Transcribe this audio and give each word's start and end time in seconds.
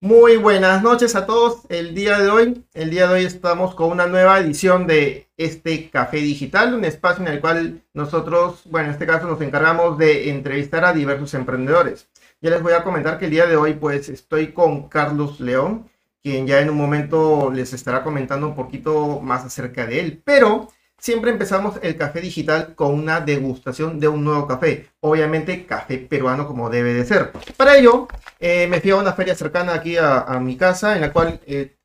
Muy 0.00 0.36
buenas 0.36 0.80
noches 0.80 1.16
a 1.16 1.26
todos. 1.26 1.62
El 1.68 1.92
día 1.92 2.20
de 2.20 2.30
hoy, 2.30 2.64
el 2.72 2.90
día 2.90 3.08
de 3.08 3.14
hoy 3.14 3.24
estamos 3.24 3.74
con 3.74 3.90
una 3.90 4.06
nueva 4.06 4.38
edición 4.38 4.86
de 4.86 5.26
este 5.36 5.90
Café 5.90 6.18
Digital, 6.18 6.72
un 6.74 6.84
espacio 6.84 7.26
en 7.26 7.32
el 7.32 7.40
cual 7.40 7.82
nosotros, 7.94 8.62
bueno, 8.66 8.86
en 8.86 8.92
este 8.92 9.06
caso 9.06 9.26
nos 9.26 9.40
encargamos 9.40 9.98
de 9.98 10.30
entrevistar 10.30 10.84
a 10.84 10.92
diversos 10.92 11.34
emprendedores. 11.34 12.08
Ya 12.40 12.50
les 12.50 12.62
voy 12.62 12.74
a 12.74 12.84
comentar 12.84 13.18
que 13.18 13.24
el 13.24 13.32
día 13.32 13.46
de 13.46 13.56
hoy 13.56 13.74
pues 13.74 14.08
estoy 14.08 14.52
con 14.52 14.88
Carlos 14.88 15.40
León, 15.40 15.90
quien 16.22 16.46
ya 16.46 16.60
en 16.60 16.70
un 16.70 16.76
momento 16.76 17.50
les 17.52 17.72
estará 17.72 18.04
comentando 18.04 18.46
un 18.46 18.54
poquito 18.54 19.18
más 19.20 19.44
acerca 19.44 19.84
de 19.84 19.98
él, 19.98 20.22
pero 20.24 20.68
siempre 20.98 21.30
empezamos 21.30 21.78
el 21.82 21.96
café 21.96 22.20
digital 22.20 22.74
con 22.74 22.94
una 22.94 23.20
degustación 23.20 24.00
de 24.00 24.08
un 24.08 24.24
nuevo 24.24 24.46
café. 24.46 24.90
Obviamente 25.00 25.64
café 25.64 25.98
peruano 25.98 26.46
como 26.46 26.68
debe 26.68 26.92
de 26.92 27.04
ser. 27.04 27.32
Para 27.56 27.76
ello 27.76 28.08
eh, 28.40 28.66
me 28.66 28.80
fui 28.80 28.90
a 28.90 28.96
una 28.96 29.12
feria 29.12 29.34
cercana 29.34 29.74
aquí 29.74 29.96
a, 29.96 30.38
mi 30.40 30.56
casa 30.56 30.94
en 30.94 31.00
la 31.00 31.12
cual 31.12 31.40
eh, 31.46 31.76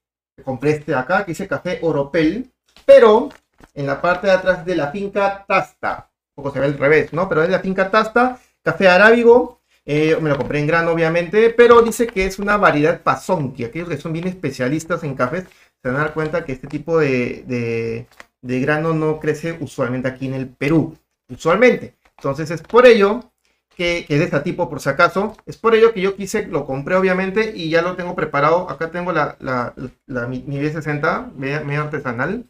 compré 0.43 0.71
este 0.71 0.91
de 0.91 0.97
acá 0.97 1.25
que 1.25 1.31
dice 1.31 1.47
café 1.47 1.79
Oropel. 1.81 2.51
Pero 2.85 3.29
en 3.73 3.87
la 3.87 4.01
parte 4.01 4.27
de 4.27 4.33
atrás 4.33 4.65
de 4.65 4.75
la 4.75 4.91
finca 4.91 5.45
Tasta. 5.47 6.09
Un 6.35 6.43
poco 6.43 6.53
se 6.53 6.59
ve 6.59 6.65
al 6.65 6.77
revés, 6.77 7.13
¿no? 7.13 7.29
Pero 7.29 7.43
es 7.43 7.49
la 7.49 7.59
finca 7.59 7.91
Tasta, 7.91 8.39
café 8.63 8.87
arábigo. 8.87 9.61
Eh, 9.85 10.17
me 10.21 10.29
lo 10.29 10.37
compré 10.37 10.59
en 10.59 10.67
grano, 10.67 10.91
obviamente, 10.91 11.49
pero 11.49 11.81
dice 11.81 12.07
que 12.07 12.25
es 12.25 12.39
una 12.39 12.57
variedad 12.57 13.01
pasonqui. 13.01 13.65
Aquellos 13.65 13.89
que 13.89 13.97
son 13.97 14.13
bien 14.13 14.27
especialistas 14.27 15.03
en 15.03 15.13
cafés 15.13 15.43
se 15.81 15.89
van 15.89 15.97
a 15.97 16.05
dar 16.05 16.13
cuenta 16.13 16.45
que 16.45 16.53
este 16.53 16.67
tipo 16.67 16.97
de 16.99 17.43
de 17.45 18.07
grano 18.43 18.93
no 18.93 19.19
crece 19.19 19.57
usualmente 19.59 20.07
aquí 20.07 20.27
en 20.27 20.33
el 20.33 20.47
Perú, 20.47 20.97
usualmente. 21.29 21.95
Entonces 22.17 22.51
es 22.51 22.61
por 22.61 22.85
ello 22.85 23.31
que, 23.75 24.05
que 24.07 24.17
de 24.17 24.25
este 24.25 24.39
tipo, 24.41 24.69
por 24.69 24.79
si 24.79 24.89
acaso, 24.89 25.35
es 25.45 25.57
por 25.57 25.75
ello 25.75 25.93
que 25.93 26.01
yo 26.01 26.15
quise, 26.15 26.47
lo 26.47 26.65
compré 26.65 26.95
obviamente 26.95 27.53
y 27.55 27.69
ya 27.69 27.81
lo 27.81 27.95
tengo 27.95 28.15
preparado. 28.15 28.69
Acá 28.69 28.91
tengo 28.91 29.11
la, 29.11 29.37
la, 29.39 30.27
mi, 30.27 30.41
B60, 30.41 31.33
medio 31.33 31.81
artesanal. 31.81 32.45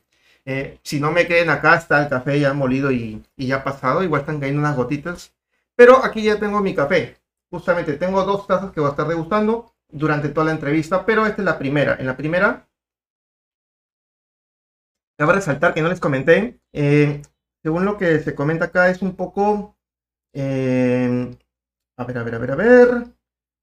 Eh, 0.46 0.80
si 0.84 1.00
no 1.00 1.12
me 1.12 1.26
creen, 1.26 1.50
acá 1.50 1.76
está 1.76 2.04
el 2.04 2.10
café 2.10 2.40
ya 2.40 2.54
molido 2.54 2.92
y, 2.92 3.24
y 3.38 3.48
ya 3.48 3.64
pasado. 3.64 4.04
Igual 4.04 4.22
están 4.22 4.40
cayendo 4.40 4.60
unas 4.62 4.76
gotitas. 4.76 5.34
Pero 5.76 6.04
aquí 6.04 6.24
ya 6.24 6.40
tengo 6.40 6.62
mi 6.62 6.76
café. 6.76 7.18
Justamente 7.50 7.94
tengo 7.94 8.24
dos 8.26 8.48
tazas 8.48 8.72
que 8.72 8.80
voy 8.80 8.90
a 8.90 8.92
estar 8.92 9.08
degustando 9.08 9.74
durante 9.90 10.30
toda 10.30 10.48
la 10.48 10.52
entrevista, 10.52 11.06
pero 11.06 11.26
esta 11.26 11.42
es 11.42 11.46
la 11.46 11.58
primera. 11.58 11.96
En 12.00 12.08
la 12.08 12.18
primera 12.18 12.68
Cabe 15.18 15.34
resaltar 15.34 15.74
que 15.74 15.82
no 15.82 15.90
les 15.90 16.00
comenté, 16.00 16.60
eh, 16.74 17.22
según 17.62 17.86
lo 17.86 17.98
que 17.98 18.20
se 18.20 18.34
comenta 18.36 18.66
acá, 18.66 18.90
es 18.90 19.02
un 19.02 19.16
poco, 19.16 19.78
eh, 20.34 21.38
a 21.98 22.04
ver, 22.06 22.18
a 22.18 22.24
ver, 22.24 22.36
a 22.36 22.38
ver, 22.40 22.52
a 22.52 22.56
ver, 22.56 22.90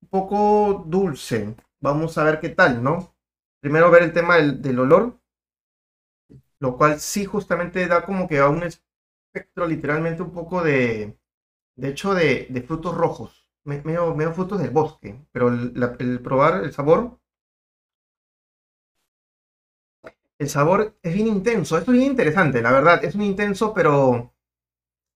un 0.02 0.08
poco 0.10 0.84
dulce. 0.86 1.56
Vamos 1.80 2.18
a 2.18 2.24
ver 2.24 2.40
qué 2.40 2.50
tal, 2.50 2.82
¿no? 2.82 3.14
Primero 3.60 3.90
ver 3.90 4.04
el 4.04 4.12
tema 4.12 4.36
del, 4.36 4.78
olor, 4.78 5.20
lo 6.60 6.76
cual 6.76 7.00
sí 7.00 7.24
justamente 7.24 7.86
da 7.88 8.04
como 8.04 8.28
que 8.28 8.38
a 8.38 8.48
un 8.48 8.62
espectro 8.62 9.66
literalmente 9.66 10.22
un 10.22 10.32
poco 10.32 10.62
de, 10.62 11.18
de 11.76 11.88
hecho, 11.88 12.14
de, 12.14 12.64
frutos 12.66 12.96
rojos, 12.96 13.46
medio, 13.64 14.14
frutos 14.34 14.60
del 14.60 14.70
bosque, 14.70 15.26
pero 15.32 15.48
el 15.48 16.20
probar 16.22 16.64
el 16.64 16.72
sabor 16.72 17.19
el 20.40 20.48
sabor 20.48 20.96
es 21.02 21.14
bien 21.14 21.28
intenso. 21.28 21.76
Esto 21.76 21.92
es 21.92 21.98
bien 21.98 22.10
interesante, 22.12 22.62
la 22.62 22.72
verdad. 22.72 23.04
Es 23.04 23.14
un 23.14 23.22
intenso, 23.22 23.74
pero, 23.74 24.32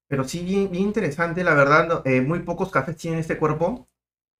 pero 0.09 0.25
sí 0.25 0.41
bien, 0.45 0.75
interesante, 0.75 1.43
la 1.43 1.55
verdad. 1.55 2.03
Eh, 2.05 2.21
muy 2.21 2.41
pocos 2.41 2.71
cafés 2.71 2.97
tienen 2.99 3.21
este 3.21 3.39
cuerpo. 3.39 3.89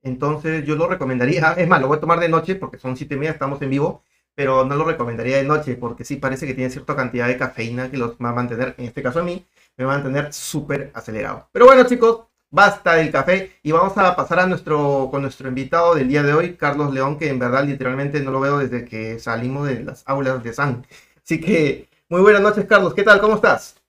Entonces 0.03 0.65
yo 0.67 0.77
lo 0.77 0.87
recomendaría. 0.89 1.55
Es 1.59 1.69
más, 1.69 1.81
lo 1.81 1.89
voy 1.89 1.97
a 1.99 2.01
tomar 2.01 2.21
de 2.21 2.29
noche 2.29 2.57
porque 2.57 2.79
son 2.79 2.97
siete 2.97 3.15
y 3.15 3.19
media, 3.19 3.33
estamos 3.33 3.63
en 3.63 3.71
vivo. 3.71 4.05
Pero 4.35 4.65
no 4.67 4.77
lo 4.77 4.85
recomendaría 4.85 5.39
de 5.39 5.45
noche 5.45 5.77
porque 5.77 6.05
sí 6.05 6.17
parece 6.17 6.47
que 6.47 6.55
tiene 6.55 6.71
cierta 6.71 6.97
cantidad 6.97 7.29
de 7.29 7.39
cafeína 7.39 7.91
que 7.91 7.97
los 7.97 8.17
va 8.19 8.31
a 8.31 8.35
mantener, 8.35 8.75
en 8.79 8.87
este 8.87 9.03
caso 9.03 9.21
a 9.21 9.25
mí, 9.25 9.47
me 9.77 9.85
va 9.85 9.95
a 9.95 9.99
mantener 9.99 10.33
súper 10.33 10.91
acelerado. 10.95 11.49
Pero 11.53 11.67
bueno 11.67 11.85
chicos, 11.87 12.27
basta 12.55 12.95
del 12.95 13.11
café 13.11 13.59
y 13.65 13.73
vamos 13.73 13.99
a 13.99 14.15
pasar 14.15 14.39
a 14.39 14.47
nuestro, 14.47 15.09
con 15.11 15.23
nuestro 15.23 15.49
invitado 15.49 15.97
del 15.97 16.07
día 16.07 16.23
de 16.23 16.33
hoy, 16.33 16.55
Carlos 16.55 16.95
León, 16.95 17.19
que 17.19 17.29
en 17.29 17.41
verdad 17.41 17.65
literalmente 17.65 18.21
no 18.21 18.31
lo 18.31 18.39
veo 18.39 18.59
desde 18.59 18.85
que 18.85 19.19
salimos 19.19 19.67
de 19.67 19.83
las 19.83 20.05
aulas 20.07 20.41
de 20.45 20.53
San. 20.53 20.87
Así 21.21 21.41
que 21.41 21.89
muy 22.09 22.21
buenas 22.21 22.43
noches, 22.43 22.65
Carlos. 22.67 22.95
¿Qué 22.95 23.03
tal? 23.03 23.21
¿Cómo 23.21 23.35
estás? 23.35 23.83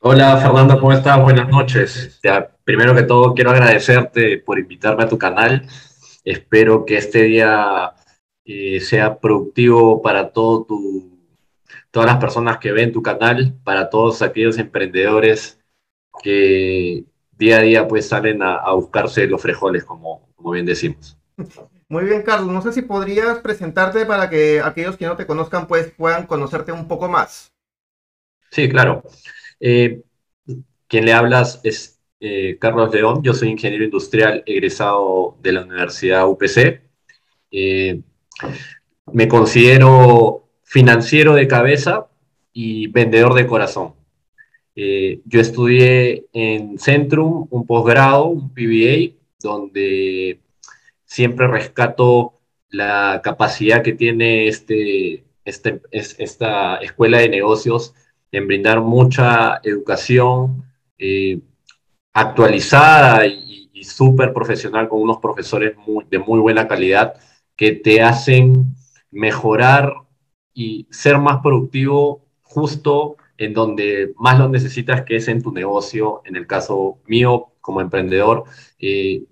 Hola, 0.00 0.36
Fernando, 0.36 0.78
¿cómo 0.78 0.92
estás? 0.92 1.20
Buenas 1.20 1.48
noches. 1.48 2.20
primero 2.62 2.94
que 2.94 3.02
todo, 3.02 3.34
quiero 3.34 3.50
agradecerte 3.50 4.38
por 4.38 4.60
invitarme 4.60 5.02
a 5.02 5.08
tu 5.08 5.18
canal. 5.18 5.66
Espero 6.22 6.84
que 6.84 6.98
este 6.98 7.24
día 7.24 7.92
eh, 8.44 8.78
sea 8.78 9.18
productivo 9.18 10.00
para 10.00 10.30
todo 10.30 10.64
tu, 10.64 11.18
todas 11.90 12.06
las 12.06 12.18
personas 12.18 12.58
que 12.58 12.70
ven 12.70 12.92
tu 12.92 13.02
canal, 13.02 13.58
para 13.64 13.90
todos 13.90 14.22
aquellos 14.22 14.58
emprendedores 14.58 15.58
que, 16.22 17.04
día 17.38 17.58
a 17.58 17.62
día 17.62 17.88
pues 17.88 18.08
salen 18.08 18.42
a, 18.42 18.70
buscarse 18.72 19.26
los 19.26 19.42
frijoles, 19.42 19.84
como, 19.84 20.28
como 20.34 20.52
bien 20.52 20.66
decimos. 20.66 21.16
Muy 21.88 22.04
bien, 22.04 22.22
Carlos. 22.22 22.52
No 22.52 22.62
sé 22.62 22.72
si 22.72 22.82
podrías 22.82 23.38
presentarte 23.38 24.06
para 24.06 24.30
que 24.30 24.60
aquellos 24.60 24.96
que 24.96 25.06
no 25.06 25.16
te 25.16 25.26
conozcan 25.26 25.66
pues 25.66 25.92
puedan 25.96 26.26
conocerte 26.26 26.72
un 26.72 26.88
poco 26.88 27.08
más. 27.08 27.52
Sí, 28.50 28.68
claro. 28.68 29.02
Eh, 29.60 30.02
quien 30.86 31.04
le 31.04 31.12
hablas 31.12 31.60
es 31.62 32.00
eh, 32.20 32.56
Carlos 32.60 32.92
León. 32.92 33.22
Yo 33.22 33.34
soy 33.34 33.48
ingeniero 33.48 33.84
industrial 33.84 34.42
egresado 34.46 35.36
de 35.42 35.52
la 35.52 35.62
Universidad 35.62 36.28
UPC. 36.28 36.82
Eh, 37.50 38.00
me 39.12 39.28
considero 39.28 40.48
financiero 40.62 41.34
de 41.34 41.46
cabeza 41.46 42.08
y 42.52 42.86
vendedor 42.88 43.34
de 43.34 43.46
corazón. 43.46 43.94
Eh, 44.76 45.20
yo 45.24 45.40
estudié 45.40 46.26
en 46.32 46.78
Centrum 46.78 47.46
un 47.50 47.66
posgrado, 47.66 48.26
un 48.26 48.52
PBA, 48.52 49.14
donde 49.40 50.40
siempre 51.04 51.46
rescato 51.46 52.40
la 52.70 53.20
capacidad 53.22 53.82
que 53.82 53.92
tiene 53.92 54.48
este, 54.48 55.24
este 55.44 55.80
esta 55.92 56.76
escuela 56.78 57.18
de 57.18 57.28
negocios 57.28 57.94
en 58.32 58.48
brindar 58.48 58.80
mucha 58.80 59.60
educación 59.62 60.64
eh, 60.98 61.40
actualizada 62.12 63.26
y, 63.26 63.52
súper 63.84 64.32
profesional 64.32 64.88
con 64.88 65.02
unos 65.02 65.18
profesores 65.18 65.76
de 66.08 66.18
muy 66.18 66.40
buena 66.40 66.66
calidad 66.66 67.16
que 67.54 67.72
te 67.72 68.00
hacen 68.00 68.74
mejorar 69.10 69.92
y 70.54 70.86
ser 70.90 71.18
más 71.18 71.42
productivo 71.42 72.24
justo 72.40 73.18
en 73.38 73.52
donde 73.52 74.12
más 74.18 74.38
lo 74.38 74.48
necesitas, 74.48 75.02
que 75.02 75.16
es 75.16 75.28
en 75.28 75.42
tu 75.42 75.52
negocio. 75.52 76.22
En 76.24 76.36
el 76.36 76.46
caso 76.46 76.98
mío, 77.06 77.48
como 77.60 77.80
emprendedor, 77.80 78.44
eh, 78.78 79.22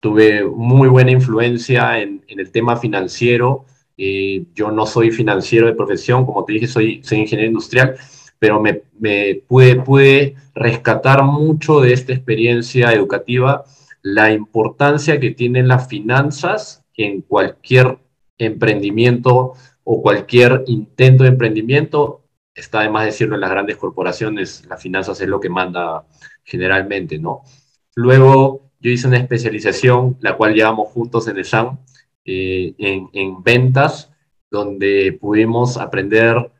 tuve 0.00 0.44
muy 0.44 0.88
buena 0.88 1.10
influencia 1.10 2.00
en, 2.00 2.24
el 2.28 2.50
tema 2.50 2.76
financiero. 2.76 3.66
Eh, 3.96 4.44
yo 4.54 4.70
no 4.70 4.86
soy 4.86 5.10
financiero 5.10 5.66
de 5.66 5.74
profesión, 5.74 6.24
como 6.24 6.44
te 6.44 6.54
dije, 6.54 6.66
soy, 6.66 7.02
ingeniero 7.10 7.48
industrial, 7.48 7.96
pero 8.38 8.60
me, 8.60 8.82
me 8.98 9.42
pude 9.46 10.34
rescatar 10.54 11.22
mucho 11.24 11.80
de 11.80 11.92
esta 11.92 12.14
experiencia 12.14 12.92
educativa, 12.92 13.64
la 14.02 14.32
importancia 14.32 15.20
que 15.20 15.30
tienen 15.30 15.68
las 15.68 15.88
finanzas 15.88 16.82
en 16.96 17.20
cualquier 17.20 17.98
emprendimiento 18.38 19.52
o 19.84 20.02
cualquier 20.02 20.64
intento 20.66 21.24
de 21.24 21.30
emprendimiento 21.30 22.19
está 22.54 22.82
de 22.82 22.90
más 22.90 23.04
decirlo, 23.04 23.34
en 23.34 23.40
las 23.40 23.50
grandes 23.50 23.76
corporaciones 23.76 24.64
las 24.66 24.82
finanzas 24.82 25.20
es 25.20 25.28
lo 25.28 25.40
que 25.40 25.48
manda 25.48 26.04
generalmente, 26.44 27.18
¿no? 27.18 27.42
Luego 27.94 28.70
yo 28.80 28.90
hice 28.90 29.08
una 29.08 29.18
especialización, 29.18 30.16
la 30.20 30.36
cual 30.36 30.54
llevamos 30.54 30.88
juntos 30.88 31.28
en 31.28 31.36
el 31.36 31.44
SAM, 31.44 31.78
eh, 32.24 32.74
en, 32.78 33.42
ventas, 33.42 34.10
donde 34.50 35.16
pudimos 35.20 35.76
aprender 35.76 36.50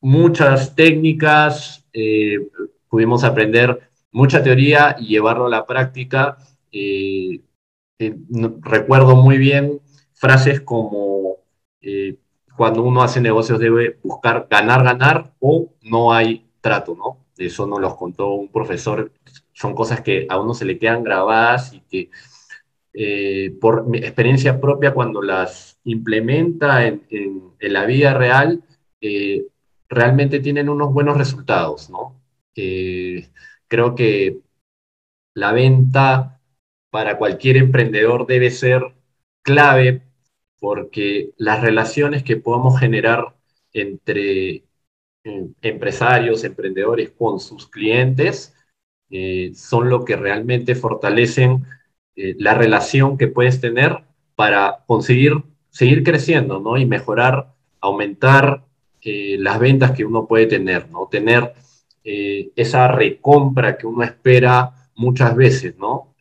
muchas 0.00 0.74
técnicas, 0.74 1.84
eh, 1.92 2.36
pudimos 2.88 3.24
aprender 3.24 3.90
mucha 4.12 4.42
teoría 4.42 4.96
y 4.98 5.08
llevarlo 5.08 5.46
a 5.46 5.50
la 5.50 5.66
práctica. 5.66 6.38
Eh, 6.70 7.40
recuerdo 8.60 9.16
muy 9.16 9.38
bien 9.38 9.80
frases 10.12 10.60
como 10.60 11.38
cuando 12.56 12.82
uno 12.82 13.02
hace 13.02 13.20
negocios 13.20 13.58
debe 13.58 13.98
buscar 14.02 14.46
ganar, 14.50 14.84
ganar 14.84 15.32
o 15.40 15.72
no 15.82 16.12
hay 16.12 16.46
trato, 16.60 16.94
¿no? 16.96 17.24
Eso 17.36 17.66
nos 17.66 17.80
lo 17.80 17.96
contó 17.96 18.34
un 18.34 18.48
profesor. 18.48 19.12
Son 19.52 19.74
cosas 19.74 20.00
que 20.00 20.26
a 20.28 20.38
uno 20.40 20.54
se 20.54 20.64
le 20.64 20.78
quedan 20.78 21.02
grabadas 21.02 21.72
y 21.72 21.80
que 21.80 22.10
eh, 22.92 23.52
por 23.60 23.86
mi 23.86 23.98
experiencia 23.98 24.60
propia, 24.60 24.94
cuando 24.94 25.20
las 25.20 25.78
implementa 25.84 26.86
en, 26.86 27.02
la 27.60 27.86
vida 27.86 28.14
real, 28.14 28.62
eh, 29.00 29.46
realmente 29.88 30.40
tienen 30.40 30.68
unos 30.68 30.92
buenos 30.92 31.16
resultados, 31.16 31.90
¿no? 31.90 32.20
Creo 32.54 33.94
que 33.96 34.38
la 35.34 35.52
venta 35.52 36.40
para 36.90 37.18
cualquier 37.18 37.56
emprendedor 37.56 38.26
debe 38.26 38.50
ser 38.50 38.94
clave 39.42 40.02
porque 40.60 41.30
las 41.36 41.60
relaciones 41.60 42.22
que 42.22 42.36
podamos 42.36 42.78
generar 42.78 43.34
entre 43.72 44.64
eh, 45.24 45.48
empresarios, 45.62 46.44
emprendedores 46.44 47.10
con 47.10 47.40
sus 47.40 47.68
clientes 47.68 48.54
eh, 49.10 49.52
son 49.54 49.88
lo 49.90 50.04
que 50.04 50.16
realmente 50.16 50.74
fortalecen 50.74 51.64
eh, 52.16 52.34
la 52.38 52.54
relación 52.54 53.18
que 53.18 53.28
puedes 53.28 53.60
tener 53.60 54.04
para 54.34 54.84
conseguir 54.86 55.42
seguir 55.70 56.02
creciendo, 56.04 56.60
¿no? 56.60 56.76
Y 56.76 56.86
mejorar, 56.86 57.54
aumentar 57.80 58.64
las 59.02 59.58
ventas 59.58 59.90
que 59.92 60.06
uno 60.06 60.26
puede 60.26 60.46
tener, 60.46 60.88
¿no? 60.88 61.08
Tener 61.10 61.52
esa 62.02 62.88
recompra 62.88 63.76
que 63.76 63.86
uno 63.86 64.02
espera 64.02 64.72
muchas 64.94 65.36
veces, 65.36 65.76
¿no? 65.76 66.14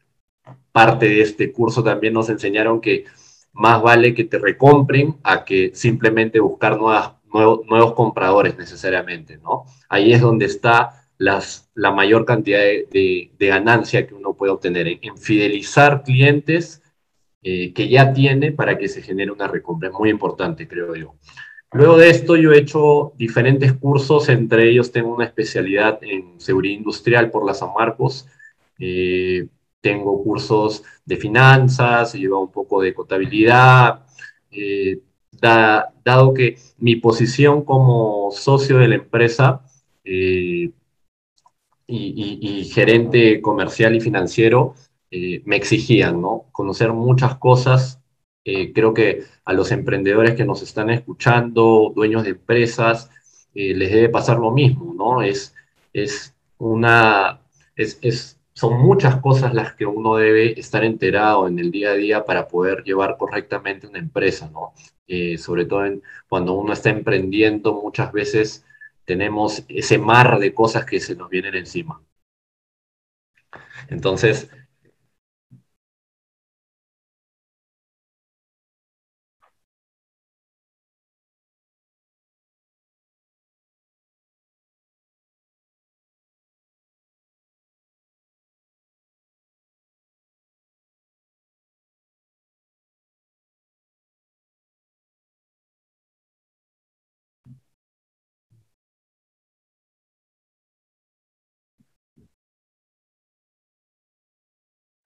Parte 0.74 1.07
de 1.07 1.21
este 1.21 1.53
curso 1.53 1.81
también 1.81 2.13
nos 2.13 2.29
enseñaron 2.29 2.81
que 2.81 3.06
más 3.53 3.81
vale 3.81 4.13
que 4.13 4.23
te 4.23 4.39
recompren 4.39 5.17
a 5.23 5.45
que 5.45 5.71
simplemente 5.73 6.39
buscar 6.39 6.77
nuevas, 6.77 7.13
nuevos 7.31 7.94
compradores 7.94 8.57
necesariamente, 8.57 9.38
¿no? 9.38 9.65
Ahí 9.89 10.11
es 10.11 10.21
donde 10.21 10.45
está 10.45 11.03
las, 11.17 11.71
la 11.75 11.91
mayor 11.91 12.25
cantidad 12.25 12.59
de, 12.59 13.31
ganancia 13.39 14.07
que 14.07 14.15
uno 14.15 14.33
puede 14.33 14.51
obtener, 14.51 14.88
en, 15.01 15.17
fidelizar 15.17 16.03
clientes 16.03 16.81
eh, 17.44 17.73
que 17.73 17.88
ya 17.89 18.13
tiene 18.13 18.51
para 18.51 18.77
que 18.77 18.88
se 18.88 19.01
genere 19.01 19.31
una 19.31 19.47
recompra. 19.47 19.89
Es 19.89 19.95
muy 19.95 20.09
importante, 20.09 20.67
creo 20.67 20.95
yo. 20.95 21.15
Luego 21.71 21.97
de 21.97 22.09
esto 22.09 22.35
yo 22.35 22.51
he 22.51 22.59
hecho 22.59 23.13
diferentes 23.17 23.73
cursos, 23.73 24.29
entre 24.29 24.69
ellos 24.69 24.91
tengo 24.91 25.13
una 25.13 25.25
especialidad 25.25 26.00
en 26.03 26.39
seguridad 26.39 26.77
industrial 26.77 27.31
por 27.31 27.45
la 27.45 27.53
San 27.53 27.73
Marcos. 27.73 28.27
Eh, 28.79 29.47
tengo 29.83 30.24
cursos 30.24 30.81
de 31.06 31.18
finanzas, 31.18 32.15
he 32.15 32.19
llevado 32.19 32.44
un 32.44 32.51
poco 32.51 32.81
de 32.81 32.94
contabilidad, 32.94 34.06
eh, 34.50 35.01
dado 35.41 36.33
que 36.33 36.57
mi 36.77 36.95
posición 36.95 37.65
como 37.65 38.31
socio 38.31 38.77
de 38.77 38.88
la 38.88 38.95
empresa 38.95 39.62
eh, 40.06 40.71
y, 41.85 42.63
gerente 42.74 43.41
comercial 43.41 43.95
y 43.95 44.00
financiero 44.00 44.74
eh, 45.12 45.41
me 45.45 45.57
exigían, 45.57 46.21
¿no? 46.21 46.45
Conocer 46.53 46.94
muchas 46.94 47.36
cosas. 47.38 48.00
creo 48.44 48.94
que 48.94 49.24
a 49.45 49.53
los 49.53 49.71
emprendedores 49.71 50.36
que 50.36 50.45
nos 50.45 50.62
están 50.62 50.89
escuchando, 50.89 51.91
dueños 51.95 52.24
de 52.24 52.31
empresas, 52.31 53.09
les 53.53 53.91
debe 53.91 54.09
pasar 54.09 54.38
lo 54.39 54.51
mismo, 54.51 54.94
¿no? 54.94 55.21
Es, 55.21 55.53
es 55.94 56.36
una, 56.57 57.41
es 57.75 58.39
son 58.53 58.79
muchas 58.81 59.19
cosas 59.21 59.53
las 59.53 59.73
que 59.73 59.85
uno 59.85 60.15
debe 60.15 60.59
estar 60.59 60.83
enterado 60.83 61.47
en 61.47 61.59
el 61.59 61.71
día 61.71 61.91
a 61.91 61.95
día 61.95 62.25
para 62.25 62.47
poder 62.47 62.83
llevar 62.83 63.17
correctamente 63.17 63.88
una 63.88 64.00
empresa, 64.00 64.50
¿no? 64.51 64.73
Eh, 65.07 65.38
sobre 65.38 65.65
todo 65.65 65.83
cuando 66.27 66.53
uno 66.53 66.73
está 66.73 66.89
emprendiendo, 66.89 67.73
muchas 67.81 68.11
veces 68.11 68.65
tenemos 69.05 69.63
ese 69.67 69.97
mar 69.97 70.39
de 70.39 70.53
cosas 70.53 70.85
que 70.85 71.00
se 71.00 71.15
nos 71.15 71.29
vienen 71.29 71.55
encima. 71.55 72.01
Entonces, 73.89 74.50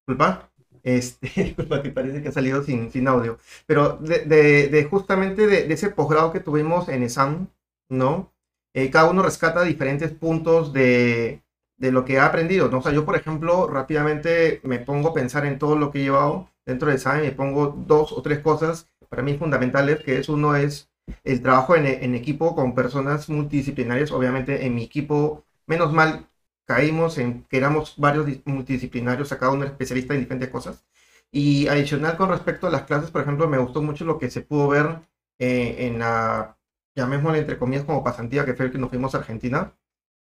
Disculpa, 0.08 0.50
este, 0.84 1.28
disculpa 1.44 1.82
que 1.84 1.92
parece 1.92 2.22
que 2.22 2.30
ha 2.30 2.32
salido 2.32 2.64
sin, 2.64 2.92
sin 2.92 3.08
audio, 3.10 3.40
pero 3.66 3.98
de, 3.98 4.26
de, 4.70 4.84
justamente 4.86 5.48
de, 5.48 5.72
ese 5.74 5.90
posgrado 5.90 6.32
que 6.32 6.40
tuvimos 6.40 6.88
en 6.88 7.04
ESAM, 7.04 7.50
¿no? 7.90 8.32
Eh, 8.74 8.90
cada 8.90 9.10
uno 9.10 9.22
rescata 9.22 9.64
diferentes 9.64 10.14
puntos 10.14 10.72
de, 10.72 11.44
de 11.78 11.92
lo 11.92 12.06
que 12.06 12.20
ha 12.20 12.26
aprendido, 12.28 12.70
¿no? 12.70 12.78
O 12.78 12.82
sea, 12.82 12.94
yo, 12.94 13.04
por 13.04 13.18
ejemplo, 13.18 13.68
rápidamente 13.68 14.62
me 14.64 14.80
pongo 14.80 15.10
a 15.10 15.14
pensar 15.14 15.46
en 15.46 15.60
todo 15.60 15.76
lo 15.76 15.92
que 15.92 16.00
he 16.00 16.04
llevado 16.04 16.50
dentro 16.66 16.88
de 16.90 16.96
ESAM 16.96 17.20
y 17.20 17.24
me 17.24 17.32
pongo 17.34 17.68
dos 17.68 18.14
o 18.14 18.22
tres 18.22 18.40
cosas 18.40 18.88
para 19.10 19.24
mí 19.24 19.38
fundamentales, 19.38 20.00
que 20.04 20.20
es 20.20 20.30
uno 20.30 20.56
es 20.56 20.90
el 21.26 21.42
trabajo 21.42 21.76
en, 21.76 21.86
en 21.86 22.16
equipo 22.16 22.56
con 22.56 22.76
personas 22.76 23.28
multidisciplinarias, 23.30 24.12
obviamente 24.12 24.66
en 24.66 24.76
mi 24.76 24.84
equipo, 24.84 25.44
menos 25.66 25.92
mal 25.92 26.28
caímos 26.68 27.18
en 27.18 27.46
que 27.46 27.58
éramos 27.58 27.96
varios 27.98 28.28
multidisciplinarios, 28.46 29.32
a 29.32 29.40
cada 29.40 29.54
uno 29.54 29.66
especialista 29.66 30.14
en 30.14 30.20
diferentes 30.22 30.50
cosas. 30.50 30.86
Y 31.32 31.68
adicional 31.68 32.18
con 32.18 32.30
respecto 32.30 32.68
a 32.68 32.72
las 32.72 32.84
clases, 32.84 33.10
por 33.12 33.22
ejemplo, 33.22 33.48
me 33.48 33.58
gustó 33.58 33.82
mucho 33.82 34.06
lo 34.06 34.20
que 34.20 34.30
se 34.30 34.42
pudo 34.42 34.68
ver 34.68 35.00
eh, 35.40 35.88
en 35.88 36.00
la, 36.00 36.58
llamémosle 36.96 37.40
entre 37.40 37.58
comillas, 37.58 37.86
como 37.86 38.04
pasantía, 38.04 38.46
que 38.46 38.54
fue 38.54 38.66
el 38.68 38.72
que 38.72 38.78
nos 38.78 38.90
fuimos 38.90 39.16
a 39.16 39.20
Argentina, 39.20 39.74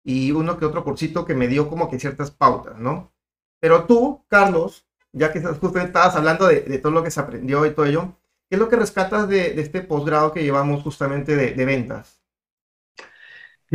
y 0.04 0.32
uno 0.32 0.58
que 0.58 0.66
otro 0.66 0.84
cursito 0.84 1.24
que 1.24 1.34
me 1.34 1.48
dio 1.48 1.68
como 1.68 1.90
que 1.90 1.98
ciertas 1.98 2.30
pautas, 2.30 2.78
¿no? 2.78 3.12
Pero 3.60 3.86
tú, 3.86 4.24
Carlos, 4.28 4.86
ya 5.12 5.32
que 5.32 5.40
justo 5.42 5.78
estabas 5.78 6.16
hablando 6.16 6.46
de, 6.46 6.78
todo 6.78 6.92
lo 6.92 7.02
que 7.02 7.10
se 7.10 7.20
aprendió 7.20 7.64
y 7.66 7.70
todo 7.74 7.86
ello, 7.86 8.18
¿qué 8.50 8.56
es 8.56 8.58
lo 8.58 8.68
que 8.68 8.76
rescatas 8.76 9.28
de, 9.28 9.60
este 9.60 9.82
posgrado 9.82 10.32
que 10.32 10.42
llevamos 10.42 10.82
justamente 10.82 11.36
de 11.36 11.64
ventas? 11.64 12.23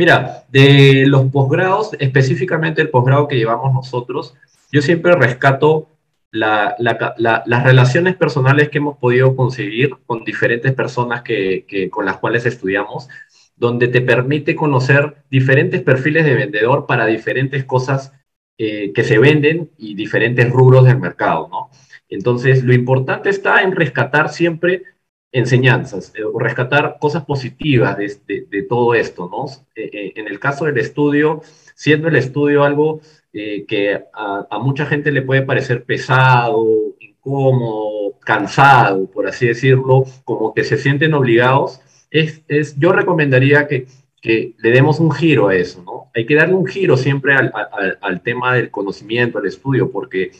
Mira, 0.00 0.46
de 0.48 1.04
los 1.06 1.30
posgrados, 1.30 1.90
específicamente 1.98 2.80
el 2.80 2.88
posgrado 2.88 3.28
que 3.28 3.36
llevamos 3.36 3.74
nosotros, 3.74 4.34
yo 4.72 4.80
siempre 4.80 5.14
rescato 5.14 5.90
las 6.30 7.64
relaciones 7.64 8.16
personales 8.16 8.70
que 8.70 8.78
hemos 8.78 8.96
podido 8.96 9.36
conseguir 9.36 9.90
con 10.06 10.24
diferentes 10.24 10.72
personas 10.72 11.20
que, 11.20 11.90
con 11.90 12.06
las 12.06 12.16
cuales 12.16 12.46
estudiamos, 12.46 13.10
donde 13.56 13.88
te 13.88 14.00
permite 14.00 14.56
conocer 14.56 15.16
diferentes 15.30 15.82
perfiles 15.82 16.24
de 16.24 16.34
vendedor 16.34 16.86
para 16.86 17.04
diferentes 17.04 17.66
cosas 17.66 18.14
eh, 18.56 18.94
que 18.94 19.04
se 19.04 19.18
venden 19.18 19.70
y 19.76 19.96
diferentes 19.96 20.48
rubros 20.48 20.86
del 20.86 20.98
mercado, 20.98 21.46
¿no? 21.50 21.68
Entonces, 22.08 22.64
lo 22.64 22.72
importante 22.72 23.28
está 23.28 23.60
en 23.60 23.72
rescatar 23.72 24.30
siempre 24.30 24.84
enseñanzas 25.32 26.12
eh, 26.16 26.24
o 26.24 26.38
rescatar 26.38 26.96
cosas 27.00 27.24
positivas 27.24 27.96
de, 27.96 28.46
de, 28.50 28.62
todo 28.62 28.94
esto, 28.94 29.28
¿no? 29.30 29.46
Eh, 29.76 29.90
eh, 29.92 30.12
en 30.16 30.26
el 30.26 30.40
caso 30.40 30.64
del 30.64 30.78
estudio, 30.78 31.42
siendo 31.74 32.08
el 32.08 32.16
estudio 32.16 32.64
algo 32.64 33.00
que 33.32 33.94
a, 34.12 34.46
a, 34.50 34.58
mucha 34.58 34.86
gente 34.86 35.12
le 35.12 35.22
puede 35.22 35.42
parecer 35.42 35.84
pesado, 35.84 36.66
incómodo, 36.98 38.18
cansado, 38.24 39.06
por 39.06 39.28
así 39.28 39.46
decirlo, 39.46 40.04
como 40.24 40.52
que 40.52 40.64
se 40.64 40.76
sienten 40.76 41.14
obligados, 41.14 41.80
es, 42.10 42.42
es 42.48 42.76
yo 42.76 42.90
recomendaría 42.90 43.68
que, 43.68 43.86
que, 44.20 44.54
le 44.58 44.70
demos 44.72 44.98
un 44.98 45.12
giro 45.12 45.46
a 45.46 45.54
eso, 45.54 45.80
¿no? 45.84 46.10
Hay 46.12 46.26
que 46.26 46.34
darle 46.34 46.54
un 46.54 46.66
giro 46.66 46.96
siempre 46.96 47.34
al, 47.36 47.52
al, 47.54 47.98
al 48.00 48.20
tema 48.20 48.56
del 48.56 48.72
conocimiento, 48.72 49.38
al 49.38 49.46
estudio, 49.46 49.92
porque 49.92 50.32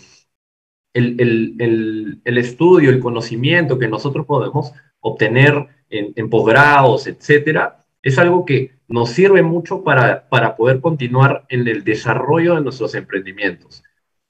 el, 0.92 2.20
estudio, 2.24 2.90
el 2.90 3.00
conocimiento 3.00 3.78
que 3.78 3.88
nosotros 3.88 4.26
podemos 4.26 4.72
obtener 5.00 5.66
en, 5.88 6.30
posgrados, 6.30 7.06
etcétera, 7.06 7.84
es 8.02 8.18
algo 8.18 8.44
que 8.44 8.72
nos 8.88 9.10
sirve 9.10 9.42
mucho 9.42 9.84
para, 9.84 10.28
para 10.28 10.56
poder 10.56 10.80
continuar 10.80 11.44
en 11.48 11.66
el 11.68 11.84
desarrollo 11.84 12.54
de 12.54 12.62
nuestros 12.62 12.94
emprendimientos. 12.94 13.82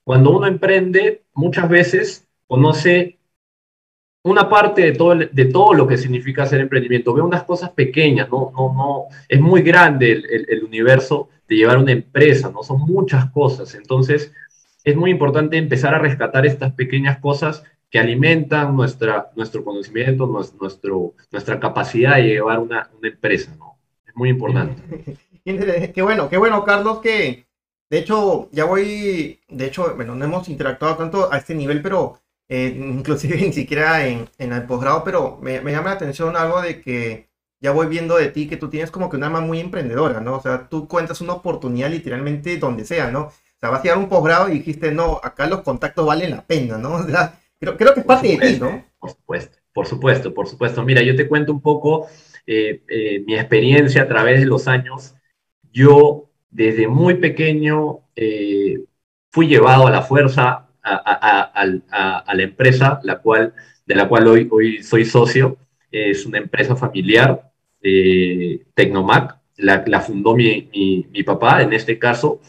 Cuando 0.03 0.35
uno 0.35 0.47
emprende, 0.47 1.23
muchas 1.33 1.69
veces 1.69 2.27
conoce 2.47 3.19
una 4.23 4.49
parte 4.49 4.81
de 4.81 4.91
todo, 4.91 5.15
de 5.15 5.45
todo 5.45 5.73
lo 5.73 5.87
que 5.87 5.97
significa 5.97 6.43
hacer 6.43 6.61
emprendimiento. 6.61 7.13
Ve 7.13 7.21
unas 7.21 7.43
cosas 7.43 7.71
pequeñas, 7.71 8.29
no, 8.29 8.51
no, 8.55 8.73
no, 8.73 9.05
es 9.27 9.39
muy 9.39 9.61
grande 9.61 10.11
el, 10.11 10.45
el 10.47 10.63
universo 10.63 11.29
de 11.47 11.55
llevar 11.55 11.77
una 11.79 11.91
empresa, 11.91 12.51
¿no? 12.51 12.61
Son 12.61 12.79
muchas 12.81 13.31
cosas. 13.31 13.73
Entonces, 13.73 14.31
es 14.83 14.95
muy 14.95 15.11
importante 15.11 15.57
empezar 15.57 15.93
a 15.93 15.99
rescatar 15.99 16.45
estas 16.45 16.73
pequeñas 16.73 17.19
cosas 17.19 17.63
que 17.89 17.99
alimentan 17.99 18.75
nuestra, 18.75 19.31
nuestro 19.35 19.63
conocimiento, 19.63 20.25
nuestro, 20.59 21.13
nuestra 21.31 21.59
capacidad 21.59 22.15
de 22.15 22.23
llevar 22.23 22.59
una, 22.59 22.89
una 22.97 23.09
empresa, 23.09 23.53
¿no? 23.59 23.77
Es 24.05 24.15
muy 24.15 24.29
importante. 24.29 24.81
qué 25.93 26.01
bueno, 26.01 26.29
qué 26.29 26.37
bueno, 26.37 26.63
Carlos, 26.63 26.99
que 26.99 27.45
de 27.89 27.97
hecho 27.97 28.49
ya 28.51 28.63
voy, 28.63 29.41
de 29.49 29.65
hecho, 29.65 29.93
bueno, 29.95 30.15
no 30.15 30.23
hemos 30.23 30.47
interactuado 30.47 30.95
tanto 30.95 31.31
a 31.31 31.37
este 31.37 31.53
nivel, 31.53 31.81
pero 31.81 32.21
eh, 32.47 32.73
inclusive 32.77 33.35
ni 33.35 33.51
siquiera 33.51 34.07
en, 34.07 34.29
en 34.37 34.53
el 34.53 34.63
posgrado, 34.63 35.03
pero 35.03 35.37
me, 35.41 35.59
me, 35.61 35.71
llama 35.71 35.89
la 35.89 35.95
atención 35.95 36.37
algo 36.37 36.61
de 36.61 36.81
que 36.81 37.29
ya 37.59 37.71
voy 37.71 37.87
viendo 37.87 38.17
de 38.17 38.29
ti 38.29 38.47
que 38.47 38.57
tú 38.57 38.69
tienes 38.69 38.89
como 38.89 39.09
que 39.09 39.17
una 39.17 39.27
alma 39.27 39.41
muy 39.41 39.59
emprendedora, 39.59 40.21
¿no? 40.21 40.37
O 40.37 40.41
sea, 40.41 40.69
tú 40.69 40.87
cuentas 40.87 41.21
una 41.21 41.33
oportunidad 41.33 41.89
literalmente 41.89 42.57
donde 42.57 42.85
sea, 42.85 43.11
¿no? 43.11 43.31
Sea, 43.61 43.69
vas 43.69 43.85
a 43.85 43.97
un 43.97 44.09
posgrado 44.09 44.49
y 44.49 44.59
dijiste, 44.59 44.91
no, 44.91 45.19
acá 45.23 45.47
los 45.47 45.61
contactos 45.61 46.05
valen 46.05 46.31
la 46.31 46.45
pena, 46.45 46.77
¿no? 46.77 46.95
O 46.95 47.07
sea, 47.07 47.41
Creo, 47.61 47.77
creo 47.77 47.93
que 47.93 47.99
es 47.99 48.05
parte 48.07 48.27
de 48.27 48.37
ti, 48.37 48.59
¿no? 48.59 48.83
Por 48.99 49.11
supuesto, 49.11 49.57
por 49.71 49.85
supuesto, 49.85 50.33
por 50.33 50.47
supuesto. 50.47 50.83
Mira, 50.83 51.03
yo 51.03 51.15
te 51.15 51.27
cuento 51.27 51.51
un 51.53 51.61
poco 51.61 52.07
eh, 52.47 52.81
eh, 52.89 53.23
mi 53.27 53.35
experiencia 53.35 54.01
a 54.01 54.07
través 54.07 54.39
de 54.39 54.47
los 54.47 54.67
años. 54.67 55.13
Yo 55.71 56.31
desde 56.49 56.87
muy 56.87 57.15
pequeño 57.15 57.99
eh, 58.15 58.79
fui 59.29 59.47
llevado 59.47 59.85
a 59.85 59.91
la 59.91 60.01
fuerza 60.01 60.69
a, 60.81 62.33
la 62.33 62.43
empresa 62.43 62.99
la 63.03 63.19
cual, 63.19 63.53
de 63.85 63.93
la 63.93 64.07
cual 64.07 64.27
hoy, 64.27 64.47
hoy 64.49 64.81
soy 64.81 65.05
socio. 65.05 65.57
Es 65.91 66.25
una 66.25 66.39
empresa 66.39 66.75
familiar, 66.75 67.51
Tecnomac. 68.73 69.37
La, 69.57 69.83
la 69.85 70.01
fundó 70.01 70.35
mi, 70.35 70.67
mi, 70.73 71.05
mi 71.11 71.21
papá, 71.21 71.61
en 71.61 71.73
este 71.73 71.99
caso. 71.99 72.41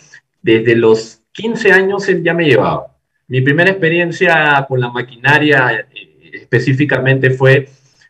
Desde 0.43 0.77
los 0.77 1.21
15 1.33 1.73
años 1.73 2.07
ya 2.23 2.35
me 2.35 2.45
llevaba. 2.45 2.97
Mi 3.29 3.41
primera 3.41 3.71
experiencia 3.71 4.67
con 4.69 4.81
la 4.81 4.91
maquinaria 4.91 5.87
eh, 5.95 6.31
específicamente 6.33 7.31
fue 7.31 7.69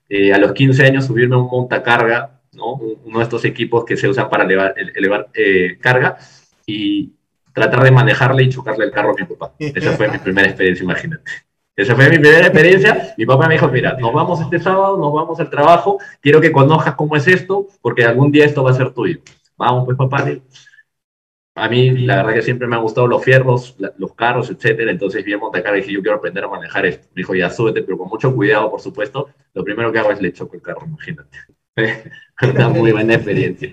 eh, 0.09 0.33
a 0.33 0.39
los 0.39 0.53
15 0.53 0.85
años 0.85 1.07
subirme 1.07 1.37
a 1.37 1.39
un 1.39 1.49
montacarga, 1.49 2.41
¿no? 2.53 2.75
uno 2.75 3.19
de 3.19 3.25
estos 3.25 3.45
equipos 3.45 3.85
que 3.85 3.97
se 3.97 4.09
usa 4.09 4.29
para 4.29 4.45
elevar, 4.45 4.75
elevar 4.95 5.29
eh, 5.35 5.79
carga, 5.81 6.19
y 6.67 7.12
tratar 7.53 7.83
de 7.83 7.91
manejarle 7.91 8.43
y 8.43 8.49
chocarle 8.49 8.87
el 8.87 8.91
carro 8.91 9.11
a 9.11 9.15
mi 9.21 9.25
papá. 9.25 9.55
Esa 9.59 9.93
fue 9.93 10.09
mi 10.09 10.19
primera 10.19 10.49
experiencia, 10.49 10.85
imagínate. 10.85 11.23
Esa 11.75 11.95
fue 11.95 12.09
mi 12.11 12.19
primera 12.19 12.47
experiencia. 12.47 13.15
Mi 13.17 13.25
papá 13.25 13.49
me 13.49 13.55
dijo, 13.55 13.69
mira, 13.69 13.97
nos 13.99 14.12
vamos 14.12 14.41
este 14.41 14.59
sábado, 14.59 14.99
nos 14.99 15.12
vamos 15.12 15.41
al 15.41 15.49
trabajo, 15.49 15.99
quiero 16.21 16.41
que 16.41 16.53
conozcas 16.53 16.95
cómo 16.95 17.17
es 17.17 17.27
esto, 17.27 17.69
porque 17.81 18.05
algún 18.05 18.31
día 18.31 18.45
esto 18.45 18.62
va 18.62 18.71
a 18.71 18.75
ser 18.75 18.93
tuyo. 18.93 19.21
Vamos, 19.57 19.85
pues 19.85 19.97
papá. 19.97 20.27
A 21.55 21.69
mí, 21.69 21.91
la 21.91 22.17
verdad 22.17 22.35
que 22.35 22.43
siempre 22.43 22.67
me 22.67 22.77
han 22.77 22.83
gustado 22.83 23.07
los 23.07 23.23
fierros, 23.23 23.77
los 23.99 24.15
carros, 24.15 24.51
etcétera. 24.51 24.91
Entonces 24.91 25.23
vi 25.25 25.35
a 25.35 25.39
Montecarlo 25.39 25.77
y 25.77 25.83
dije, 25.83 25.93
yo 25.93 26.01
quiero 26.01 26.17
aprender 26.17 26.45
a 26.45 26.49
manejar 26.49 26.87
esto. 26.87 27.09
Me 27.15 27.21
dijo, 27.21 27.35
ya 27.35 27.51
súbete, 27.51 27.83
pero 27.83 27.99
con 27.99 28.09
mucho 28.09 28.35
cuidado, 28.35 28.71
por 28.71 28.81
supuesto. 28.81 29.29
Lo 29.53 29.63
primero 29.63 29.93
que 29.93 29.99
hago 29.99 30.13
es 30.13 30.23
le 30.23 30.33
choco 30.33 30.57
el 30.57 30.63
carro, 30.63 30.87
imagínate. 30.87 31.39
Una 32.43 32.69
muy 32.69 32.93
buena 32.93 33.15
experiencia. 33.15 33.71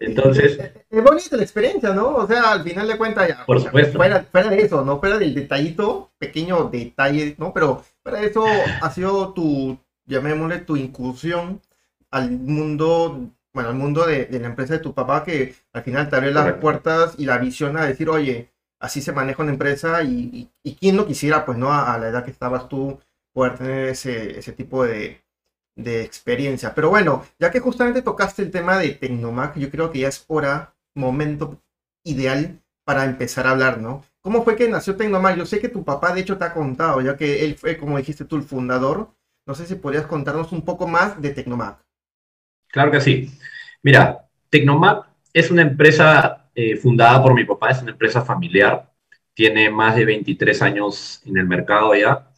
Entonces. 0.00 0.58
Es 0.92 1.02
bonita 1.02 1.36
la 1.36 1.42
experiencia, 1.42 1.94
¿no? 1.94 2.16
O 2.16 2.26
sea, 2.26 2.52
al 2.52 2.62
final 2.62 2.86
de 2.86 2.98
cuentas, 2.98 3.26
ya. 3.26 3.46
Por 3.46 3.60
supuesto. 3.60 3.96
Fuera, 3.96 4.24
fuera, 4.30 4.50
de 4.50 4.60
eso, 4.60 4.84
¿no? 4.84 5.00
Fuera 5.00 5.18
del 5.18 5.34
detallito, 5.34 6.12
pequeño 6.18 6.68
detalle, 6.70 7.34
¿no? 7.38 7.52
Pero 7.54 7.82
fuera 8.02 8.20
de 8.20 8.26
eso 8.26 8.44
ha 8.82 8.90
sido 8.90 9.32
tu, 9.32 9.78
llamémosle, 10.04 10.58
tu 10.58 10.76
incursión 10.76 11.62
al 12.10 12.30
mundo 12.30 13.30
bueno, 13.52 13.70
el 13.70 13.76
mundo 13.76 14.06
de, 14.06 14.28
la 14.30 14.46
empresa 14.46 14.74
de 14.74 14.80
tu 14.80 14.94
papá 14.94 15.24
que 15.24 15.54
al 15.72 15.82
final 15.82 16.08
te 16.08 16.16
abre 16.16 16.32
las 16.32 16.54
puertas 16.54 17.14
y 17.18 17.26
la 17.26 17.38
visión 17.38 17.76
a 17.76 17.84
decir, 17.84 18.08
oye, 18.08 18.52
así 18.80 19.00
se 19.02 19.12
maneja 19.12 19.42
una 19.42 19.52
empresa 19.52 20.02
y, 20.02 20.50
y, 20.62 20.74
quién 20.74 20.96
no 20.96 21.06
quisiera, 21.06 21.44
pues, 21.44 21.58
¿no? 21.58 21.72
A, 21.72 21.96
la 21.98 22.08
edad 22.08 22.24
que 22.24 22.30
estabas 22.30 22.68
tú, 22.68 22.98
poder 23.32 23.58
tener 23.58 23.88
ese, 23.88 24.38
ese 24.38 24.52
tipo 24.52 24.84
de, 24.84 25.22
de, 25.76 26.02
experiencia. 26.02 26.74
Pero 26.74 26.90
bueno, 26.90 27.24
ya 27.38 27.50
que 27.50 27.60
justamente 27.60 28.02
tocaste 28.02 28.42
el 28.42 28.50
tema 28.50 28.78
de 28.78 28.90
Tecnomac, 28.90 29.56
yo 29.56 29.70
creo 29.70 29.90
que 29.90 30.00
ya 30.00 30.08
es 30.08 30.24
hora, 30.28 30.74
momento 30.94 31.60
ideal 32.04 32.60
para 32.84 33.04
empezar 33.04 33.46
a 33.46 33.50
hablar, 33.50 33.78
¿no? 33.78 34.04
¿Cómo 34.22 34.44
fue 34.44 34.56
que 34.56 34.68
nació 34.68 34.96
Tecnomac? 34.96 35.36
Yo 35.36 35.46
sé 35.46 35.60
que 35.60 35.68
tu 35.68 35.84
papá, 35.84 36.12
de 36.14 36.20
hecho, 36.20 36.38
te 36.38 36.44
ha 36.44 36.54
contado, 36.54 37.00
ya 37.00 37.16
que 37.16 37.44
él 37.44 37.56
fue, 37.56 37.76
como 37.76 37.98
dijiste 37.98 38.24
tú, 38.24 38.36
el 38.36 38.42
fundador. 38.42 39.10
No 39.46 39.54
sé 39.54 39.66
si 39.66 39.74
podrías 39.74 40.06
contarnos 40.06 40.52
un 40.52 40.62
poco 40.62 40.86
más 40.86 41.20
de 41.20 41.30
Tecnomac. 41.30 41.81
Claro 42.72 42.90
que 42.90 43.00
sí. 43.00 43.30
Mira, 43.82 44.26
Tecnomap 44.48 45.04
es 45.32 45.50
una 45.50 45.62
empresa 45.62 46.48
eh, 46.54 46.76
fundada 46.76 47.22
por 47.22 47.34
mi 47.34 47.44
papá, 47.44 47.70
es 47.70 47.82
una 47.82 47.92
empresa 47.92 48.22
familiar, 48.22 48.90
tiene 49.34 49.70
más 49.70 49.94
de 49.94 50.06
23 50.06 50.62
años 50.62 51.22
en 51.26 51.36
el 51.36 51.46
mercado 51.46 51.94
ya. 51.94 52.30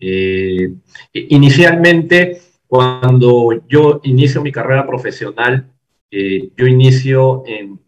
Eh, 0.00 0.72
inicialmente, 1.12 2.40
cuando 2.66 3.50
yo 3.68 4.00
inicio 4.04 4.42
mi 4.42 4.52
carrera 4.52 4.86
profesional, 4.86 5.70
eh, 6.10 6.50
yo 6.56 6.66
inicio 6.66 7.44
en, 7.46 7.78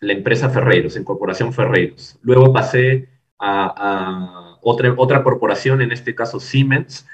la 0.00 0.12
empresa 0.12 0.48
Ferreiros, 0.48 0.96
en 0.96 1.04
Corporación 1.04 1.52
Ferreiros. 1.52 2.18
Luego 2.22 2.52
pasé 2.52 3.08
a, 3.38 4.56
otra, 4.62 4.94
otra 4.96 5.22
corporación, 5.22 5.82
en 5.82 5.92
este 5.92 6.14
caso 6.14 6.38
Siemens, 6.40 7.06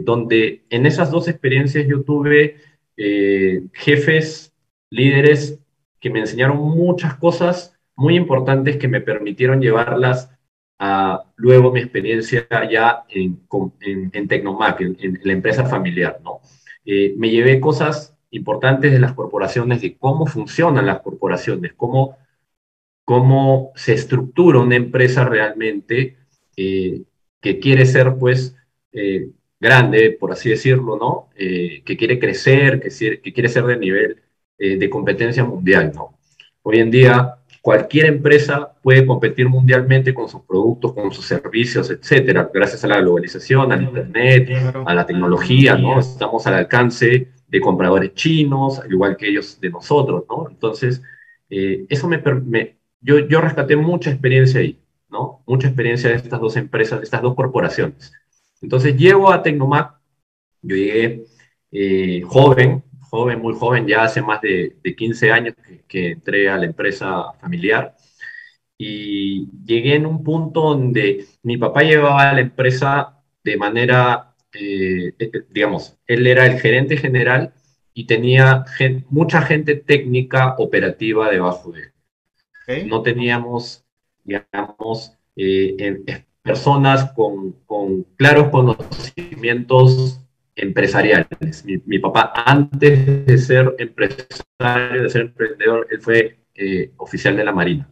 donde 0.00 0.64
en 0.70 0.86
esas 0.86 1.10
dos 1.10 1.28
experiencias 1.28 1.86
yo 1.86 2.02
tuve 2.02 2.56
eh, 2.96 3.62
jefes, 3.72 4.52
líderes 4.90 5.58
que 6.00 6.10
me 6.10 6.20
enseñaron 6.20 6.58
muchas 6.58 7.16
cosas 7.16 7.76
muy 7.96 8.16
importantes 8.16 8.76
que 8.76 8.88
me 8.88 9.00
permitieron 9.00 9.60
llevarlas 9.60 10.30
a 10.78 11.24
luego 11.36 11.72
mi 11.72 11.80
experiencia 11.80 12.46
ya 12.70 13.04
en, 13.08 13.40
en, 13.80 14.10
en 14.12 14.28
Tecnomac, 14.28 14.80
en, 14.80 15.20
la 15.22 15.32
empresa 15.32 15.64
familiar, 15.64 16.20
¿no? 16.22 16.40
Eh, 16.84 17.14
me 17.16 17.30
llevé 17.30 17.60
cosas 17.60 18.16
importantes 18.30 18.92
de 18.92 19.00
las 19.00 19.14
corporaciones, 19.14 19.80
de 19.80 19.96
cómo 19.96 20.26
funcionan 20.26 20.86
las 20.86 21.00
corporaciones, 21.00 21.72
cómo, 21.74 22.18
cómo 23.04 23.72
se 23.74 23.94
estructura 23.94 24.60
una 24.60 24.76
empresa 24.76 25.24
realmente 25.24 26.16
eh, 26.56 27.02
que 27.40 27.58
quiere 27.58 27.86
ser, 27.86 28.16
pues, 28.18 28.54
grande, 29.60 30.16
por 30.18 30.32
así 30.32 30.50
decirlo, 30.50 30.96
¿no? 30.96 31.28
Eh, 31.36 31.82
que 31.84 31.96
quiere 31.96 32.18
crecer, 32.18 32.80
que, 32.80 33.20
que, 33.22 33.32
quiere 33.32 33.48
ser 33.48 33.64
de 33.64 33.76
nivel 33.76 34.22
eh, 34.58 34.76
de 34.76 34.90
competencia 34.90 35.44
mundial, 35.44 35.92
¿no? 35.94 36.18
Hoy 36.62 36.78
en 36.78 36.90
día, 36.90 37.36
cualquier 37.62 38.06
empresa 38.06 38.72
puede 38.82 39.06
competir 39.06 39.48
mundialmente 39.48 40.12
con 40.14 40.28
sus 40.28 40.42
productos, 40.42 40.92
con 40.92 41.12
sus 41.12 41.26
servicios, 41.26 41.90
etcétera, 41.90 42.50
gracias 42.52 42.84
a 42.84 42.88
la 42.88 43.00
globalización, 43.00 43.72
al 43.72 43.82
Internet, 43.82 44.50
a 44.84 44.94
la 44.94 45.06
tecnología, 45.06 45.76
¿no? 45.76 45.98
Estamos 45.98 46.46
al 46.46 46.54
alcance 46.54 47.28
de 47.48 47.60
compradores 47.60 48.14
chinos, 48.14 48.80
al 48.80 48.92
igual 48.92 49.16
que 49.16 49.28
ellos 49.28 49.60
de 49.60 49.70
nosotros, 49.70 50.24
¿no? 50.28 50.48
Entonces, 50.50 51.02
eh, 51.48 51.86
eso 51.88 52.08
me, 52.08 52.18
me 52.18 52.76
yo, 53.00 53.20
yo 53.20 53.40
rescaté 53.40 53.76
mucha 53.76 54.10
experiencia 54.10 54.60
ahí, 54.60 54.80
¿no? 55.08 55.42
Mucha 55.46 55.68
experiencia 55.68 56.10
de 56.10 56.16
estas 56.16 56.40
dos 56.40 56.56
empresas, 56.56 56.98
de 56.98 57.04
estas 57.04 57.22
dos 57.22 57.34
corporaciones. 57.34 58.12
Entonces 58.66 58.96
llego 58.96 59.30
a 59.30 59.44
Tecnomac, 59.44 59.94
yo 60.60 60.74
llegué 60.74 61.22
eh, 61.70 62.20
joven, 62.22 62.82
joven, 62.98 63.40
muy 63.40 63.54
joven, 63.54 63.86
ya 63.86 64.02
hace 64.02 64.20
más 64.20 64.40
de, 64.40 64.76
15 64.82 65.30
años 65.30 65.54
que, 65.86 66.10
entré 66.10 66.48
a 66.48 66.56
la 66.56 66.66
empresa 66.66 67.32
familiar 67.40 67.94
y 68.76 69.48
llegué 69.64 69.94
en 69.94 70.06
un 70.06 70.24
punto 70.24 70.62
donde 70.62 71.26
mi 71.44 71.56
papá 71.58 71.84
llevaba 71.84 72.32
la 72.32 72.40
empresa 72.40 73.22
de 73.44 73.56
manera, 73.56 74.34
eh, 74.52 75.12
eh, 75.16 75.30
digamos, 75.48 75.96
él 76.08 76.26
era 76.26 76.44
el 76.46 76.58
gerente 76.58 76.96
general 76.96 77.54
y 77.94 78.04
tenía 78.04 78.64
mucha 79.10 79.42
gente 79.42 79.76
técnica 79.76 80.56
operativa 80.58 81.30
debajo 81.30 81.70
de 81.70 81.82
él. 82.66 82.88
No 82.88 83.00
teníamos, 83.02 83.84
digamos, 84.24 85.16
personas 86.46 87.12
con, 87.12 87.52
con 87.66 88.04
claros 88.16 88.48
conocimientos 88.48 90.20
empresariales. 90.54 91.64
Mi, 91.64 91.98
papá, 91.98 92.32
antes 92.46 93.26
de 93.26 93.38
ser 93.38 93.74
empresario, 93.78 95.02
de 95.02 95.10
ser 95.10 95.22
emprendedor, 95.22 95.86
él 95.90 96.00
fue 96.00 96.38
eh, 96.54 96.92
oficial 96.96 97.36
de 97.36 97.44
la 97.44 97.52
Marina. 97.52 97.88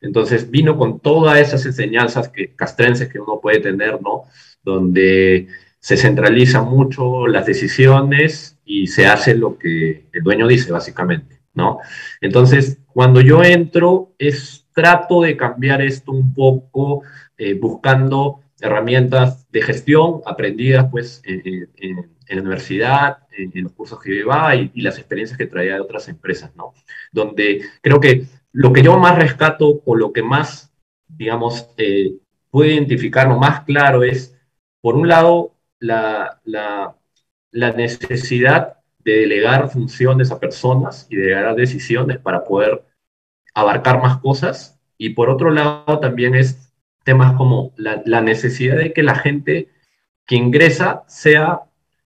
Entonces 0.00 0.50
vino 0.50 0.78
con 0.78 1.00
todas 1.00 1.38
esas 1.38 1.66
enseñanzas 1.66 2.30
que, 2.30 2.54
castrenses 2.54 3.08
que 3.08 3.20
uno 3.20 3.38
puede 3.40 3.60
tener, 3.60 4.00
¿no? 4.00 4.22
Donde 4.62 5.48
se 5.78 5.96
centraliza 5.96 6.62
mucho 6.62 7.26
las 7.26 7.44
decisiones 7.44 8.58
y 8.64 8.86
se 8.86 9.06
hace 9.06 9.34
lo 9.34 9.58
que 9.58 10.06
el 10.12 10.22
dueño 10.22 10.46
dice, 10.46 10.72
básicamente, 10.72 11.40
¿no? 11.52 11.80
Entonces, 12.22 12.78
cuando 12.94 13.20
yo 13.20 13.42
entro, 13.42 14.14
es 14.18 14.59
trato 14.72 15.22
de 15.22 15.36
cambiar 15.36 15.82
esto 15.82 16.12
un 16.12 16.34
poco 16.34 17.02
eh, 17.36 17.54
buscando 17.54 18.40
herramientas 18.60 19.50
de 19.50 19.62
gestión 19.62 20.20
aprendidas 20.26 20.88
pues 20.90 21.22
en, 21.24 21.68
la 22.28 22.42
universidad, 22.42 23.18
en, 23.30 23.64
los 23.64 23.72
cursos 23.72 24.00
que 24.00 24.12
llevaba 24.12 24.54
y, 24.54 24.70
las 24.74 24.98
experiencias 24.98 25.38
que 25.38 25.46
traía 25.46 25.74
de 25.74 25.80
otras 25.80 26.08
empresas, 26.08 26.54
¿no? 26.54 26.74
Donde 27.10 27.62
creo 27.82 28.00
que 28.00 28.26
lo 28.52 28.72
que 28.72 28.82
yo 28.82 28.98
más 28.98 29.16
rescato 29.18 29.80
o 29.84 29.96
lo 29.96 30.12
que 30.12 30.22
más, 30.22 30.72
digamos, 31.08 31.70
eh, 31.76 32.14
puedo 32.50 32.70
identificar 32.70 33.28
lo 33.28 33.38
más 33.38 33.64
claro 33.64 34.02
es, 34.02 34.36
por 34.80 34.94
un 34.94 35.08
lado, 35.08 35.54
la, 35.78 36.40
la, 36.44 36.96
la 37.50 37.72
necesidad 37.72 38.76
de 38.98 39.20
delegar 39.20 39.70
funciones 39.70 40.30
a 40.30 40.38
personas 40.38 41.06
y 41.08 41.16
de 41.16 41.22
delegar 41.22 41.56
decisiones 41.56 42.18
para 42.18 42.44
poder 42.44 42.84
abarcar 43.54 44.02
más 44.02 44.18
cosas. 44.18 44.80
Y 44.98 45.10
por 45.10 45.30
otro 45.30 45.50
lado, 45.50 45.98
también 46.00 46.34
es 46.34 46.70
temas 47.04 47.34
como 47.34 47.72
la, 47.76 48.20
necesidad 48.20 48.76
de 48.76 48.92
que 48.92 49.02
la 49.02 49.14
gente 49.14 49.68
que 50.26 50.36
ingresa 50.36 51.04
sea 51.08 51.62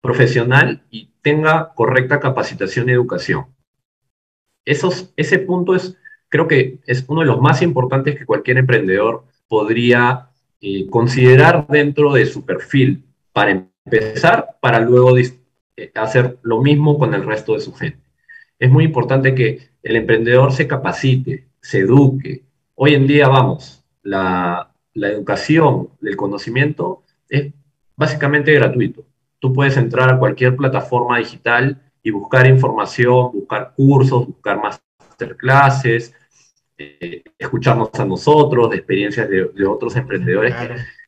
profesional 0.01 0.84
y 0.89 1.12
tenga 1.22 1.74
correcta 1.75 2.20
capacitación 2.20 2.89
y 2.89 2.94
educación. 2.94 3.48
Esos, 4.65 5.13
ese 5.17 5.39
punto 5.39 5.75
es, 5.75 5.98
creo 6.29 6.48
que 6.48 6.79
es 6.88 7.06
uno 7.08 7.22
de 7.22 7.27
los 7.27 7.41
más 7.41 7.62
importantes 7.62 8.17
que 8.17 8.25
cualquier 8.25 8.58
emprendedor 8.58 9.25
podría 9.48 10.29
eh, 10.62 10.89
considerar 10.89 11.67
dentro 11.67 12.13
de 12.13 12.25
su 12.25 12.46
perfil 12.46 13.06
para 13.32 13.51
empezar, 13.51 14.58
para 14.60 14.79
luego 14.79 15.15
hacer 15.96 16.38
lo 16.41 16.62
mismo 16.62 16.98
con 16.98 17.13
el 17.13 17.24
resto 17.24 17.53
de 17.53 17.60
su 17.60 17.74
gente. 17.74 18.01
Es 18.60 18.72
muy 18.72 18.86
importante 18.86 19.36
que 19.36 19.70
el 19.88 19.96
emprendedor 19.96 20.51
se 20.51 20.67
capacite, 20.67 21.48
se 21.62 21.79
eduque. 21.79 22.44
Hoy 22.75 22.94
en 22.94 23.08
día, 23.08 23.29
vamos, 23.29 23.84
la, 24.03 24.70
la 24.94 25.08
educación, 25.08 25.89
el 26.01 26.17
conocimiento 26.17 27.03
es 27.29 27.53
básicamente 27.96 28.51
gratuito. 28.53 29.06
Tú 29.39 29.53
puedes 29.53 29.77
entrar 29.77 30.12
a 30.12 30.20
cualquier 30.20 30.58
plataforma 30.58 31.20
digital 31.20 31.82
y 32.03 32.12
buscar 32.12 32.48
información, 32.48 33.32
buscar 33.32 33.74
cursos, 33.75 34.27
buscar 34.27 34.60
masterclasses, 34.62 36.13
eh, 36.77 37.24
escucharnos 37.38 37.89
a 37.94 38.06
nosotros, 38.06 38.70
de 38.70 38.77
experiencias 38.77 39.29
de, 39.29 39.65
otros 39.65 39.96
emprendedores 39.96 40.53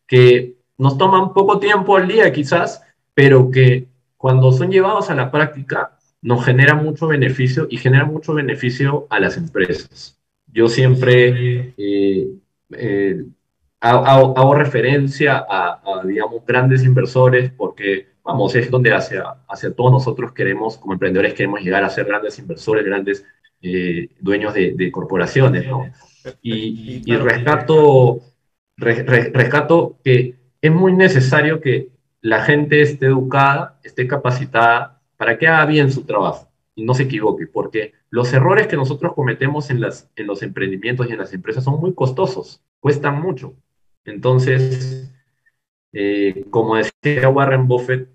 que, 0.07 0.57
nos 0.77 0.97
toman 0.97 1.33
poco 1.33 1.59
tiempo 1.59 1.97
al 1.97 2.07
día 2.07 2.31
quizás, 2.31 2.81
pero 3.13 3.51
que 3.51 3.85
cuando 4.15 4.49
son 4.53 4.71
llevados 4.71 5.09
a 5.09 5.15
la 5.15 5.29
práctica 5.29 5.98
nos 6.21 6.45
genera 6.45 6.75
mucho 6.75 7.07
beneficio 7.07 7.67
y 7.69 7.77
genera 7.77 8.05
mucho 8.05 8.33
beneficio 8.33 9.07
a 9.09 9.19
las 9.19 9.37
empresas. 9.37 10.19
Yo 10.47 10.67
siempre 10.67 11.73
eh, 11.77 12.29
eh, 12.71 13.23
hago, 13.79 14.53
referencia 14.55 15.45
a, 15.47 16.01
digamos, 16.05 16.45
grandes 16.45 16.83
inversores 16.83 17.51
porque, 17.51 18.07
vamos, 18.23 18.55
es 18.55 18.69
donde 18.69 18.93
hacia, 18.93 19.23
hacia 19.47 19.73
todos 19.73 19.91
nosotros 19.91 20.33
queremos, 20.33 20.77
como 20.77 20.93
emprendedores, 20.93 21.33
queremos 21.33 21.61
llegar 21.61 21.83
a 21.83 21.89
ser 21.89 22.05
grandes 22.05 22.37
inversores, 22.39 22.85
grandes 22.85 23.25
eh, 23.61 24.09
dueños 24.19 24.53
de, 24.53 24.91
corporaciones, 24.91 25.67
¿no? 25.67 25.89
Y, 26.41 27.15
rescato, 27.15 28.21
rescato 28.75 29.97
que 30.03 30.35
es 30.61 30.71
muy 30.71 30.93
necesario 30.93 31.61
que 31.61 31.89
la 32.21 32.43
gente 32.43 32.81
esté 32.81 33.05
educada, 33.05 33.79
esté 33.83 34.07
capacitada 34.07 34.98
para 35.19 35.37
que 35.37 35.49
haga 35.49 35.65
bien 35.65 35.91
su 35.91 36.05
trabajo 36.05 36.49
y 36.75 36.85
no 36.85 36.93
se 36.93 37.03
equivoque, 37.03 37.45
porque 37.45 37.91
los 38.09 38.31
errores 38.31 38.67
que 38.67 38.77
nosotros 38.77 39.13
cometemos 39.13 39.69
en, 39.69 39.81
las, 39.81 40.09
en 40.15 40.27
los 40.27 40.41
emprendimientos 40.43 41.09
y 41.09 41.11
en 41.11 41.17
las 41.19 41.33
empresas 41.33 41.65
son 41.65 41.77
muy 41.77 41.93
costosos, 41.93 42.63
cuestan 42.79 43.21
mucho. 43.21 43.53
Entonces, 44.05 45.11
eh, 45.91 46.45
como 46.49 46.77
decía 46.77 47.27
Warren 47.27 47.67
Buffett, 47.67 48.07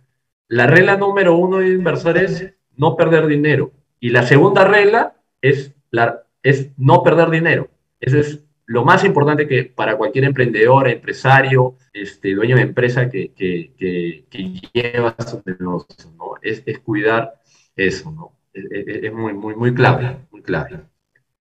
la 0.49 0.67
regla 0.67 0.97
número 0.97 1.37
uno 1.37 1.59
de 1.59 1.73
inversores 1.73 2.41
es 2.41 2.55
no 2.75 2.97
perder 2.97 3.27
dinero. 3.27 3.71
Y 4.01 4.09
la 4.09 4.23
segunda 4.23 4.65
regla 4.65 5.15
es, 5.43 5.75
la, 5.91 6.23
es 6.43 6.71
no 6.79 7.03
perder 7.03 7.29
dinero. 7.29 7.69
Eso 8.01 8.19
es 8.19 8.44
lo 8.67 8.85
más 8.85 9.05
importante 9.05 9.47
que 9.47 9.65
para 9.65 9.97
cualquier 9.97 10.25
emprendedor, 10.25 10.89
empresario, 10.89 11.77
este, 11.93 12.35
dueño 12.35 12.57
de 12.57 12.63
empresa 12.63 13.09
que, 13.09 13.33
que, 13.35 14.25
lleva 14.73 15.15
su 15.27 15.43
negocio, 15.45 16.11
¿no? 16.17 16.35
Es, 16.43 16.63
es, 16.67 16.79
cuidar 16.81 17.41
eso, 17.77 18.11
¿no? 18.11 18.33
Es, 18.53 19.13
muy, 19.13 19.35
muy, 19.35 19.55
muy 19.55 19.75
clave, 19.75 20.17
muy 20.31 20.43
clave. 20.43 20.81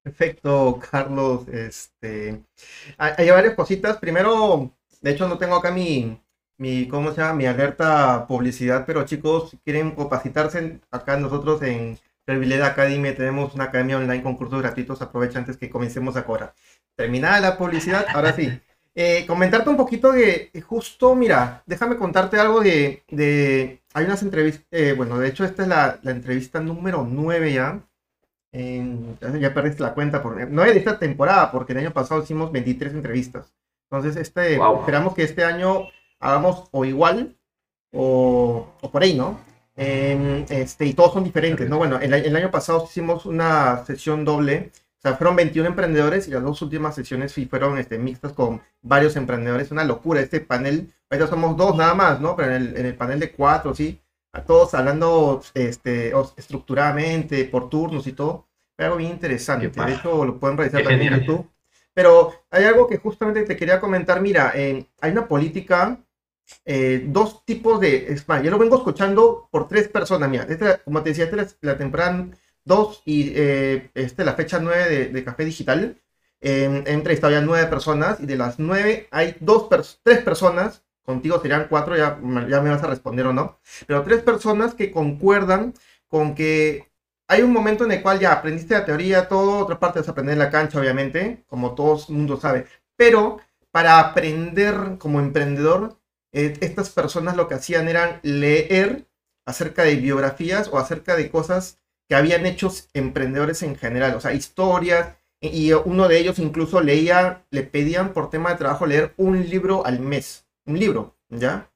Perfecto, 0.01 0.79
Carlos. 0.91 1.47
Este, 1.47 2.43
hay, 2.97 3.29
varias 3.29 3.55
cositas. 3.55 3.97
Primero, 3.97 4.71
de 5.01 5.11
hecho, 5.11 5.27
no 5.27 5.37
tengo 5.37 5.55
acá 5.55 5.71
mi, 5.71 6.19
mi, 6.57 6.87
¿cómo 6.87 7.11
se 7.11 7.21
llama? 7.21 7.35
Mi 7.35 7.45
alerta 7.45 8.27
publicidad, 8.27 8.85
pero 8.85 9.05
chicos, 9.05 9.51
si 9.51 9.57
quieren 9.57 9.91
capacitarse, 9.91 10.81
acá 10.91 11.17
nosotros 11.17 11.61
en 11.61 11.97
Servileda 12.25 12.67
Academy 12.67 13.11
tenemos 13.13 13.53
una 13.53 13.65
academia 13.65 13.97
online 13.97 14.23
con 14.23 14.35
cursos 14.35 14.61
gratuitos. 14.61 15.01
Aprovecha 15.01 15.39
antes 15.39 15.57
que 15.57 15.69
comencemos 15.69 16.15
a 16.15 16.25
cobrar. 16.25 16.53
Terminada 16.95 17.39
la 17.39 17.57
publicidad, 17.57 18.05
ahora 18.13 18.33
sí. 18.33 18.51
Eh, 18.95 19.25
comentarte 19.25 19.69
un 19.69 19.77
poquito 19.77 20.11
de, 20.11 20.51
justo, 20.67 21.15
mira, 21.15 21.63
déjame 21.65 21.97
contarte 21.97 22.39
algo 22.39 22.61
de, 22.61 23.03
de 23.09 23.81
hay 23.93 24.05
unas 24.05 24.21
entrevistas, 24.21 24.67
eh, 24.69 24.93
bueno, 24.95 25.17
de 25.17 25.29
hecho 25.29 25.43
esta 25.43 25.63
es 25.63 25.67
la, 25.67 25.99
la 26.03 26.11
entrevista 26.11 26.59
número 26.59 27.07
9 27.09 27.53
ya, 27.53 27.81
ya 28.51 29.53
perdiste 29.53 29.81
la 29.81 29.95
cuenta, 29.95 30.21
por, 30.21 30.47
no 30.51 30.61
de 30.61 30.77
esta 30.77 30.99
temporada, 30.99 31.51
porque 31.51 31.73
el 31.73 31.79
año 31.79 31.91
pasado 31.91 32.21
hicimos 32.21 32.51
23 32.51 32.93
entrevistas. 32.93 33.55
Entonces, 33.89 34.15
este, 34.15 34.55
esperamos 34.55 35.15
que 35.15 35.23
este 35.23 35.43
año 35.43 35.87
hagamos 36.19 36.67
o 36.71 36.85
igual 36.85 37.35
o, 37.91 38.67
o 38.79 38.91
por 38.91 39.01
ahí, 39.01 39.15
¿no? 39.15 39.39
este, 39.75 40.85
y 40.85 40.93
todos 40.93 41.13
son 41.13 41.23
diferentes, 41.23 41.67
¿no? 41.67 41.79
Bueno, 41.79 41.99
el, 41.99 42.13
el, 42.13 42.35
año 42.35 42.51
pasado 42.51 42.85
hicimos 42.87 43.25
una 43.25 43.83
sesión 43.85 44.23
doble, 44.23 44.71
sea, 45.03 45.15
fueron 45.15 45.35
21 45.35 45.67
emprendedores 45.67 46.27
y 46.27 46.31
las 46.31 46.43
dos 46.43 46.61
últimas 46.61 46.95
sesiones 46.95 47.31
sí 47.31 47.45
fueron 47.45 47.77
este, 47.77 47.97
mixtas 47.97 48.33
con 48.33 48.61
varios 48.81 49.15
emprendedores, 49.15 49.71
una 49.71 49.83
locura, 49.83 50.21
este 50.21 50.39
panel, 50.39 50.93
ahorita 51.09 51.29
somos 51.29 51.57
dos 51.57 51.75
nada 51.75 51.93
más, 51.93 52.21
¿no? 52.21 52.35
Pero 52.35 52.55
en 52.55 52.61
el, 52.61 52.77
en 52.77 52.85
el 52.85 52.95
panel 52.95 53.19
de 53.19 53.31
cuatro, 53.31 53.75
sí, 53.75 54.01
a 54.33 54.41
todos 54.43 54.73
hablando 54.73 55.41
este, 55.53 56.11
estructuradamente, 56.37 57.45
por 57.45 57.69
turnos 57.69 58.07
y 58.07 58.13
todo. 58.13 58.47
algo 58.77 58.97
bien 58.97 59.11
interesante. 59.11 59.69
De 59.69 59.93
hecho, 59.93 60.25
lo 60.25 60.39
pueden 60.39 60.57
revisar 60.57 60.83
también 60.83 61.13
en 61.13 61.19
YouTube. 61.19 61.47
Pero 61.93 62.33
hay 62.49 62.63
algo 62.63 62.87
que 62.87 62.97
justamente 62.97 63.43
te 63.43 63.55
quería 63.55 63.79
comentar. 63.79 64.19
Mira, 64.19 64.51
hay 64.53 65.11
una 65.11 65.27
política, 65.27 65.99
eh, 66.65 67.03
dos 67.07 67.45
tipos 67.45 67.79
de. 67.79 68.11
Es 68.11 68.25
yo 68.25 68.49
lo 68.49 68.57
vengo 68.57 68.77
escuchando 68.77 69.47
por 69.51 69.67
tres 69.67 69.87
personas. 69.87 70.27
Mira, 70.29 70.47
como 70.83 71.03
te 71.03 71.09
decía, 71.09 71.25
esta 71.25 71.43
es 71.43 71.57
la 71.61 71.77
temporada 71.77 72.27
2 72.65 73.03
y 73.05 73.33
eh, 73.35 73.91
este, 73.93 74.25
la 74.25 74.33
fecha 74.33 74.59
9 74.59 75.09
de, 75.09 75.23
Café 75.23 75.45
Digital. 75.45 75.97
Eh, 76.41 76.83
he 76.85 76.91
entrevistado 76.91 77.31
ya 77.31 77.39
nueve 77.39 77.67
personas 77.67 78.19
y 78.19 78.25
de 78.25 78.35
las 78.35 78.59
nueve 78.59 79.07
hay 79.11 79.37
dos 79.39 79.69
tres 79.69 80.21
personas 80.25 80.83
contigo 81.03 81.39
serían 81.41 81.67
cuatro, 81.69 81.95
ya, 81.97 82.19
ya 82.49 82.61
me 82.61 82.69
vas 82.69 82.83
a 82.83 82.87
responder 82.87 83.27
o 83.27 83.33
no, 83.33 83.59
pero 83.87 84.03
tres 84.03 84.21
personas 84.21 84.73
que 84.73 84.91
concuerdan 84.91 85.73
con 86.07 86.35
que 86.35 86.91
hay 87.27 87.41
un 87.41 87.51
momento 87.51 87.85
en 87.85 87.91
el 87.91 88.01
cual 88.01 88.19
ya 88.19 88.33
aprendiste 88.33 88.73
la 88.73 88.85
teoría, 88.85 89.27
todo, 89.27 89.59
otra 89.59 89.79
parte 89.79 89.99
es 89.99 90.09
aprender 90.09 90.33
en 90.33 90.39
la 90.39 90.51
cancha, 90.51 90.79
obviamente, 90.79 91.43
como 91.47 91.75
todo 91.75 91.99
el 92.07 92.15
mundo 92.15 92.39
sabe, 92.39 92.67
pero 92.95 93.39
para 93.71 93.99
aprender 93.99 94.97
como 94.99 95.19
emprendedor, 95.19 95.97
eh, 96.31 96.57
estas 96.61 96.89
personas 96.89 97.35
lo 97.35 97.47
que 97.47 97.55
hacían 97.55 97.87
era 97.89 98.19
leer 98.23 99.07
acerca 99.45 99.83
de 99.83 99.95
biografías 99.95 100.69
o 100.71 100.77
acerca 100.77 101.15
de 101.15 101.29
cosas 101.29 101.79
que 102.13 102.17
habían 102.17 102.45
hecho 102.45 102.71
emprendedores 102.93 103.63
en 103.63 103.75
general, 103.75 104.13
o 104.13 104.21
sea, 104.21 104.33
historias, 104.33 105.17
y 105.41 105.73
uno 105.73 106.07
de 106.07 106.19
ellos 106.19 106.37
incluso 106.37 106.79
leía, 106.79 107.43
le 107.49 107.63
pedían 107.63 108.13
por 108.13 108.29
tema 108.29 108.51
de 108.51 108.57
trabajo 108.57 108.85
leer 108.85 109.15
un 109.17 109.49
libro 109.49 109.83
al 109.83 109.99
mes 109.99 110.45
un 110.67 110.77
libro, 110.77 111.17
¿ya? 111.29 111.71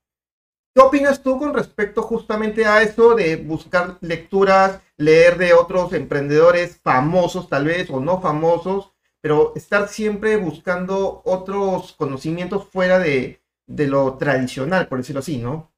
¿Qué 0.76 0.82
opinas 0.84 1.24
tú 1.24 1.40
con 1.40 1.56
respecto 1.56 2.04
justamente 2.04 2.68
a 2.68 2.84
eso 2.84 3.16
de 3.16 3.38
buscar 3.38 3.98
lecturas, 4.02 4.80
leer 4.98 5.40
de 5.40 5.54
otros 5.54 5.92
emprendedores 5.94 6.80
famosos 6.84 7.50
tal 7.50 7.66
vez 7.66 7.90
o 7.90 8.00
no 8.00 8.22
famosos, 8.22 8.92
pero 9.20 9.54
estar 9.56 9.88
siempre 9.88 10.38
buscando 10.38 11.24
otros 11.26 11.94
conocimientos 11.94 12.68
fuera 12.68 13.00
de, 13.00 13.42
lo 13.66 14.20
tradicional, 14.20 14.88
por 14.88 15.00
decirlo 15.00 15.22
así, 15.22 15.40
¿no? 15.40 15.72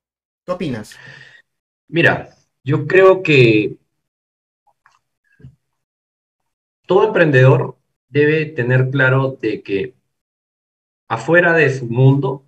¿Qué 0.45 0.52
opinas? 0.52 0.98
Mira, 1.88 2.36
yo 2.62 2.88
creo 2.88 3.24
que 3.24 3.78
todo 6.89 7.06
emprendedor 7.06 7.78
debe 8.08 8.47
tener 8.47 8.89
claro 8.89 9.38
de 9.39 9.62
que 9.62 9.93
afuera 11.08 11.54
de 11.54 11.69
su 11.69 11.86
mundo 11.86 12.47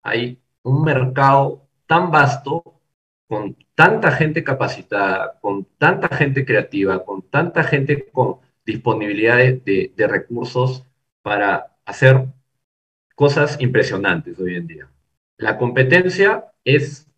hay 0.00 0.40
un 0.62 0.84
mercado 0.84 1.66
tan 1.86 2.12
vasto, 2.12 2.80
con 3.26 3.56
tanta 3.74 4.12
gente 4.12 4.44
capacitada, 4.44 5.40
con 5.40 5.64
tanta 5.76 6.06
gente 6.16 6.46
creativa, 6.46 7.04
con 7.04 7.22
tanta 7.22 7.64
gente 7.64 8.08
con 8.12 8.38
disponibilidad 8.64 9.38
de, 9.38 9.92
recursos 10.08 10.84
para 11.20 11.76
hacer 11.84 12.28
cosas 13.16 13.60
impresionantes 13.60 14.38
hoy 14.38 14.54
en 14.54 14.68
día. 14.68 14.88
La 15.36 15.58
competencia 15.58 16.44
es 16.62 17.10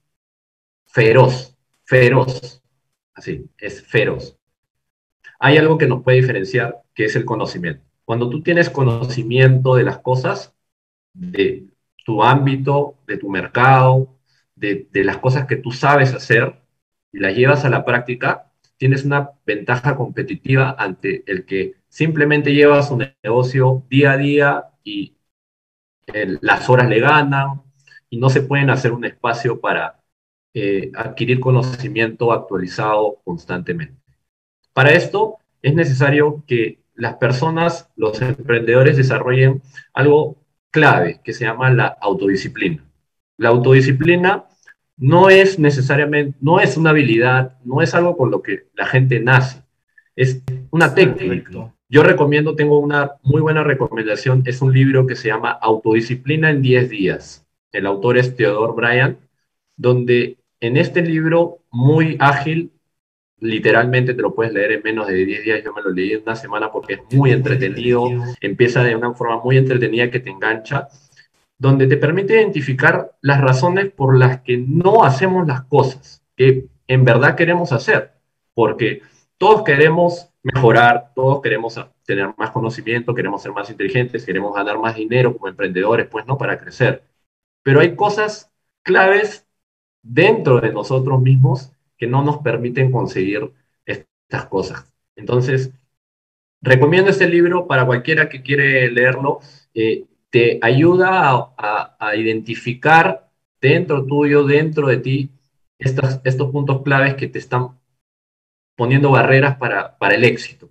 feroz, 0.87 1.55
feroz, 1.85 2.63
así, 3.13 3.47
es 3.59 3.83
feroz. 3.87 4.39
Hay 5.45 5.57
algo 5.57 5.77
que 5.77 5.89
nos 5.89 6.05
puede 6.05 6.21
diferenciar, 6.21 6.83
que 6.95 7.07
es 7.07 7.17
el 7.17 7.25
conocimiento. 7.25 7.83
Cuando 8.05 8.31
tú 8.31 8.45
tienes 8.45 8.71
conocimiento 8.71 9.75
de 9.75 9.83
las 9.83 9.99
cosas, 9.99 10.55
de 11.15 11.67
tu 12.07 12.23
ámbito, 12.23 12.99
de 13.09 13.19
tu 13.19 13.29
mercado, 13.29 14.17
de, 14.55 14.89
las 14.93 15.19
cosas 15.19 15.47
que 15.47 15.57
tú 15.57 15.73
sabes 15.73 16.15
hacer 16.15 16.63
y 17.11 17.19
las 17.19 17.35
llevas 17.35 17.65
a 17.65 17.71
la 17.71 17.85
práctica, 17.85 18.53
tienes 18.77 19.05
una 19.05 19.31
ventaja 19.45 19.97
competitiva 19.97 20.77
ante 20.79 21.25
el 21.27 21.45
que 21.45 21.75
simplemente 21.89 22.55
llevas 22.55 22.93
un 22.93 23.05
negocio 23.25 23.85
día 23.91 24.13
a 24.13 24.17
día 24.19 24.65
y 24.85 25.17
las 26.41 26.71
horas 26.71 26.89
le 26.89 27.01
ganan 27.01 27.63
y 28.09 28.19
no 28.19 28.31
se 28.31 28.43
pueden 28.43 28.71
hacer 28.71 28.93
un 28.93 29.05
espacio 29.05 29.61
para 29.61 30.05
eh, 30.55 30.93
adquirir 30.95 31.41
conocimiento 31.41 32.33
actualizado 32.33 33.21
constantemente. 33.25 34.02
Para 34.73 34.93
esto 34.93 35.37
es 35.63 35.75
necesario 35.75 36.45
que 36.47 36.79
las 36.95 37.15
personas, 37.15 37.91
los 37.97 38.21
emprendedores 38.21 38.97
desarrollen 38.97 39.63
algo 39.93 40.37
clave 40.71 41.21
que 41.23 41.33
se 41.33 41.45
llama 41.45 41.71
la 41.71 41.87
autodisciplina. 41.87 42.85
La 43.37 43.51
autodisciplina 43.51 44.45
no 44.97 45.31
es 45.31 45.59
necesariamente, 45.59 46.37
no 46.41 46.61
es 46.61 46.77
una 46.77 46.91
habilidad, 46.91 47.59
no 47.65 47.83
es 47.83 47.95
algo 47.95 48.17
con 48.17 48.31
lo 48.31 48.43
que 48.43 48.69
la 48.75 48.87
gente 48.87 49.21
nace, 49.21 49.63
es 50.17 50.43
una 50.71 50.95
técnica. 50.95 51.73
Yo 51.89 52.03
recomiendo, 52.03 52.55
tengo 52.55 52.79
una 52.79 53.13
muy 53.23 53.43
buena 53.43 53.63
recomendación, 53.65 54.43
es 54.47 54.63
un 54.63 54.73
libro 54.73 55.07
que 55.07 55.17
se 55.17 55.29
llama 55.29 55.51
Autodisciplina 55.51 56.51
en 56.51 56.63
10 56.63 56.89
días. 56.89 57.47
El 57.71 57.87
autor 57.87 58.17
es 58.17 58.35
Theodore 58.35 58.73
Bryan, 58.75 59.19
donde 59.77 60.39
en 60.61 60.77
este 60.77 61.03
libro 61.03 61.59
muy 61.71 62.17
ágil, 62.19 62.71
literalmente 63.43 64.15
te 64.15 64.23
lo 64.23 64.35
puedes 64.35 64.53
leer 64.53 64.73
en 64.73 64.83
menos 64.83 65.07
de 65.09 65.15
10 65.15 65.45
días, 65.45 65.65
yo 65.65 65.73
me 65.73 65.83
lo 65.83 65.91
leí 65.91 66.13
en 66.13 66.23
una 66.23 66.37
semana 66.37 66.71
porque 66.71 66.95
es 66.95 67.01
muy 67.17 67.33
entretenido, 67.33 68.09
empieza 68.41 68.83
de 68.83 68.97
una 68.97 69.13
forma 69.15 69.43
muy 69.43 69.59
entretenida 69.59 70.11
que 70.11 70.21
te 70.21 70.31
engancha 70.31 70.89
donde 71.59 71.87
te 71.87 71.97
permite 71.97 72.35
identificar 72.35 73.13
las 73.21 73.41
razones 73.41 73.93
por 73.93 74.17
las 74.17 74.41
que 74.41 74.59
no 74.59 75.05
hacemos 75.05 75.47
las 75.47 75.63
cosas 75.63 76.23
que 76.37 76.67
en 76.89 77.05
verdad 77.05 77.37
queremos 77.37 77.73
hacer, 77.73 78.13
porque 78.55 79.03
todos 79.39 79.63
queremos 79.63 80.29
mejorar, 80.43 81.13
todos 81.15 81.41
queremos 81.41 81.81
tener 82.05 82.31
más 82.37 82.51
conocimiento, 82.51 83.15
queremos 83.15 83.43
ser 83.43 83.53
más 83.53 83.71
inteligentes, 83.71 84.25
queremos 84.25 84.55
ganar 84.55 84.79
más 84.79 84.97
dinero 84.97 85.33
como 85.33 85.49
emprendedores, 85.49 86.09
pues 86.09 86.27
no, 86.27 86.37
para 86.37 86.59
crecer. 86.59 87.05
Pero 87.63 87.81
hay 87.81 87.95
cosas 87.95 88.51
claves 88.83 89.47
dentro 90.03 90.61
de 90.61 90.73
nosotros 90.73 91.21
mismos 91.21 91.73
que 92.03 92.09
no 92.09 92.25
nos 92.25 92.39
permiten 92.39 92.91
conseguir 92.91 93.53
estas 93.87 94.47
cosas. 94.47 94.93
Entonces, 95.15 95.71
recomiendo 96.61 97.11
este 97.11 97.29
libro 97.29 97.69
para 97.69 97.87
cualquiera 97.87 98.29
que 98.29 98.43
quiere 98.43 98.91
leerlo. 98.91 99.39
Eh, 99.73 100.07
te 100.29 100.59
ayuda 100.63 101.53
a, 101.57 102.17
identificar 102.17 103.31
dentro 103.61 104.05
tuyo, 104.05 104.43
dentro 104.43 104.89
de 104.89 104.97
ti, 104.97 105.31
estos, 105.79 106.19
puntos 106.51 106.83
claves 106.83 107.15
que 107.15 107.29
te 107.29 107.39
están 107.39 107.79
poniendo 108.77 109.13
barreras 109.13 109.57
para, 109.59 109.97
para 109.97 110.17
el 110.17 110.25
éxito, 110.25 110.69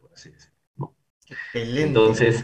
Entonces, 1.53 2.41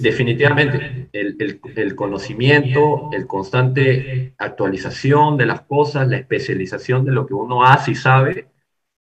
definitivamente, 0.00 1.08
el, 1.12 1.60
el, 1.76 1.94
conocimiento, 1.94 3.10
el 3.12 3.26
constante 3.26 4.34
actualización 4.38 5.36
de 5.36 5.46
las 5.46 5.62
cosas, 5.62 6.08
la 6.08 6.16
especialización 6.16 7.04
de 7.04 7.12
lo 7.12 7.26
que 7.26 7.34
uno 7.34 7.64
hace 7.64 7.92
y 7.92 7.94
sabe, 7.94 8.48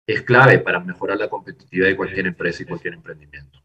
es 0.08 0.22
clave 0.22 0.60
para 0.60 0.80
mejorar 0.80 1.18
la 1.18 1.30
competitividad 1.30 1.88
de 1.88 1.96
cualquier 1.98 2.28
empresa 2.28 2.64
y 2.64 2.66
cualquier 2.66 2.94
emprendimiento. 2.94 3.60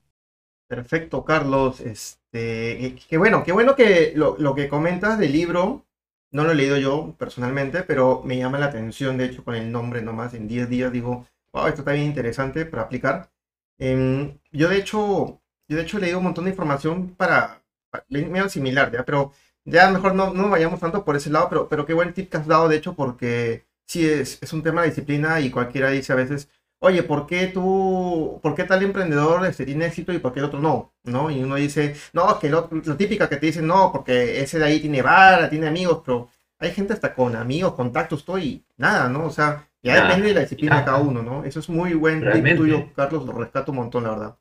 Perfecto, 0.72 1.22
Carlos. 1.22 1.81
Este, 1.81 2.96
qué 3.07 3.18
bueno, 3.18 3.44
qué 3.44 3.53
bueno 3.53 3.77
que 3.77 4.14
lo, 4.16 4.55
que 4.55 4.68
comentas 4.68 5.18
del 5.18 5.33
libro, 5.33 5.87
no 6.31 6.44
lo 6.44 6.53
he 6.53 6.55
leído 6.55 6.79
yo 6.79 7.14
personalmente, 7.18 7.83
pero 7.83 8.22
me 8.25 8.38
llama 8.38 8.59
la 8.59 8.66
atención, 8.66 9.18
de 9.18 9.27
hecho, 9.27 9.44
con 9.44 9.55
el 9.55 9.70
nombre 9.70 10.01
nomás, 10.01 10.33
en 10.33 10.48
10 10.48 10.70
días 10.70 10.90
digo, 10.90 11.27
wow, 11.53 11.66
esto 11.66 11.83
está 11.83 11.92
bien 11.92 12.07
interesante 12.07 12.64
para 12.64 12.85
aplicar. 12.85 13.31
Em, 13.79 14.38
yo 14.51 14.70
de 14.70 14.79
hecho, 14.79 15.41
yo 15.72 15.78
de 15.78 15.85
hecho 15.85 15.98
he 15.98 16.02
leído 16.02 16.18
un 16.18 16.24
montón 16.24 16.44
de 16.44 16.50
información 16.50 17.14
para, 17.16 17.62
medio 18.08 18.48
similar, 18.48 18.92
¿ya? 18.92 19.04
Pero 19.04 19.32
ya 19.64 19.90
mejor 19.90 20.14
no, 20.14 20.32
no 20.32 20.50
vayamos 20.50 20.80
tanto 20.80 21.04
por 21.04 21.16
ese 21.16 21.30
lado, 21.30 21.48
pero, 21.48 21.68
pero 21.68 21.87
qué 21.87 21.94
buen 21.94 22.12
tip 22.12 22.30
que 22.30 22.37
has 22.37 22.46
dado, 22.46 22.68
de 22.68 22.76
hecho, 22.76 22.94
porque 22.94 23.64
sí 23.87 24.06
es, 24.08 24.38
es 24.42 24.52
un 24.52 24.62
tema 24.62 24.82
de 24.82 24.88
disciplina 24.88 25.40
y 25.40 25.50
cualquiera 25.50 25.90
dice 25.90 26.12
a 26.12 26.16
veces, 26.16 26.48
oye, 26.80 27.02
¿por 27.04 27.26
qué 27.26 27.46
tú, 27.46 28.40
por 28.42 28.54
qué 28.54 28.64
tal 28.64 28.82
emprendedor 28.82 29.46
este, 29.46 29.64
tiene 29.64 29.87
éxito 29.87 30.12
y 30.12 30.18
por 30.18 30.32
qué 30.32 30.40
el 30.40 30.46
otro 30.46 30.61
no? 30.61 30.92
¿No? 31.04 31.30
Y 31.30 31.42
uno 31.42 31.54
dice, 31.54 31.94
no, 32.12 32.30
es 32.32 32.37
que 32.37 32.50
lo, 32.50 32.68
típica 32.96 33.28
que 33.28 33.37
te 33.37 33.46
dicen, 33.46 33.66
no, 33.66 33.92
porque 33.92 34.42
ese 34.42 34.58
de 34.58 34.64
ahí 34.66 34.80
tiene 34.80 35.00
vara, 35.00 35.48
tiene 35.48 35.68
amigos, 35.68 36.02
pero 36.04 36.28
hay 36.58 36.72
gente 36.72 36.92
hasta 36.92 37.14
con 37.14 37.37
amigos, 37.37 37.74
contactos, 37.74 38.24
todo 38.24 38.38
y 38.38 38.64
nada, 38.76 39.08
¿no? 39.08 39.26
O 39.26 39.30
sea, 39.30 39.68
ya 39.82 40.04
depende 40.04 40.28
de 40.28 40.35
la 40.35 40.40
disciplina 40.40 40.78
de 40.78 40.85
cada 40.85 40.98
uno, 40.98 41.22
¿no? 41.22 41.44
Eso 41.44 41.61
es 41.61 41.68
muy 41.68 41.94
buen 41.94 42.20
tip 42.32 42.56
tuyo, 42.56 42.92
Carlos, 42.94 43.26
lo 43.26 43.32
rescato 43.32 43.72
un 43.72 43.78
montón, 43.78 44.04
la 44.04 44.11
verdad. 44.11 44.37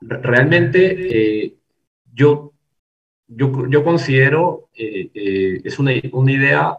Realmente, 0.00 1.44
eh, 1.44 1.54
yo, 2.12 2.52
yo, 3.26 3.68
yo, 3.68 3.84
considero, 3.84 4.70
eh, 4.74 5.10
eh, 5.14 5.60
es 5.64 5.78
una, 5.78 5.92
una 6.12 6.32
idea 6.32 6.78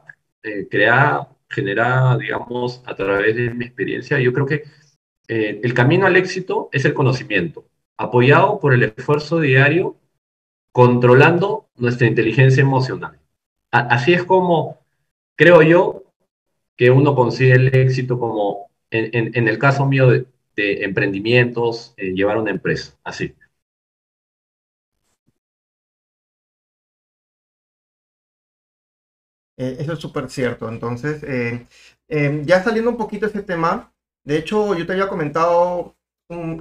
creada 0.69 1.29
generada, 1.51 2.17
digamos, 2.17 2.81
a 2.86 2.95
través 2.95 3.36
de 3.36 3.53
mi 3.53 3.65
experiencia, 3.65 4.19
yo 4.19 4.34
creo 4.34 4.45
que 4.45 4.63
eh, 5.27 5.62
el 5.63 5.73
camino 5.73 6.07
al 6.07 6.15
éxito 6.15 6.69
es 6.71 6.86
el 6.86 6.93
conocimiento, 6.93 7.65
apoyado 7.97 8.60
por 8.60 8.73
el 8.73 8.84
esfuerzo 8.84 9.39
diario, 9.39 9.97
controlando 10.71 11.69
nuestra 11.77 12.07
inteligencia 12.07 12.62
emocional. 12.62 13.19
así 13.71 14.13
es 14.13 14.23
como 14.23 14.79
creo 15.38 15.62
yo 15.62 16.03
que 16.77 16.91
uno 16.91 17.15
consigue 17.15 17.53
el 17.53 17.67
éxito 17.75 18.19
como 18.19 18.69
en, 18.89 19.47
el 19.47 19.57
caso 19.60 19.86
mío 19.86 20.10
emprendimientos, 20.58 21.94
llevar 21.98 22.38
una 22.38 22.52
empresa, 22.52 22.98
así. 23.04 23.36
Eh, 29.58 29.78
eso 29.80 29.94
es 29.94 30.00
súper 30.00 30.30
cierto. 30.30 30.70
Entonces, 30.70 31.24
eh, 31.24 31.68
em, 32.08 32.46
ya 32.46 32.64
saliendo 32.64 32.90
un 32.92 32.98
poquito 32.98 33.26
de 33.28 33.32
ese 33.32 33.44
tema, 33.44 33.94
de 34.24 34.38
hecho, 34.38 34.76
yo 34.76 34.86
te 34.86 34.94
había 34.94 35.08
comentado 35.08 35.96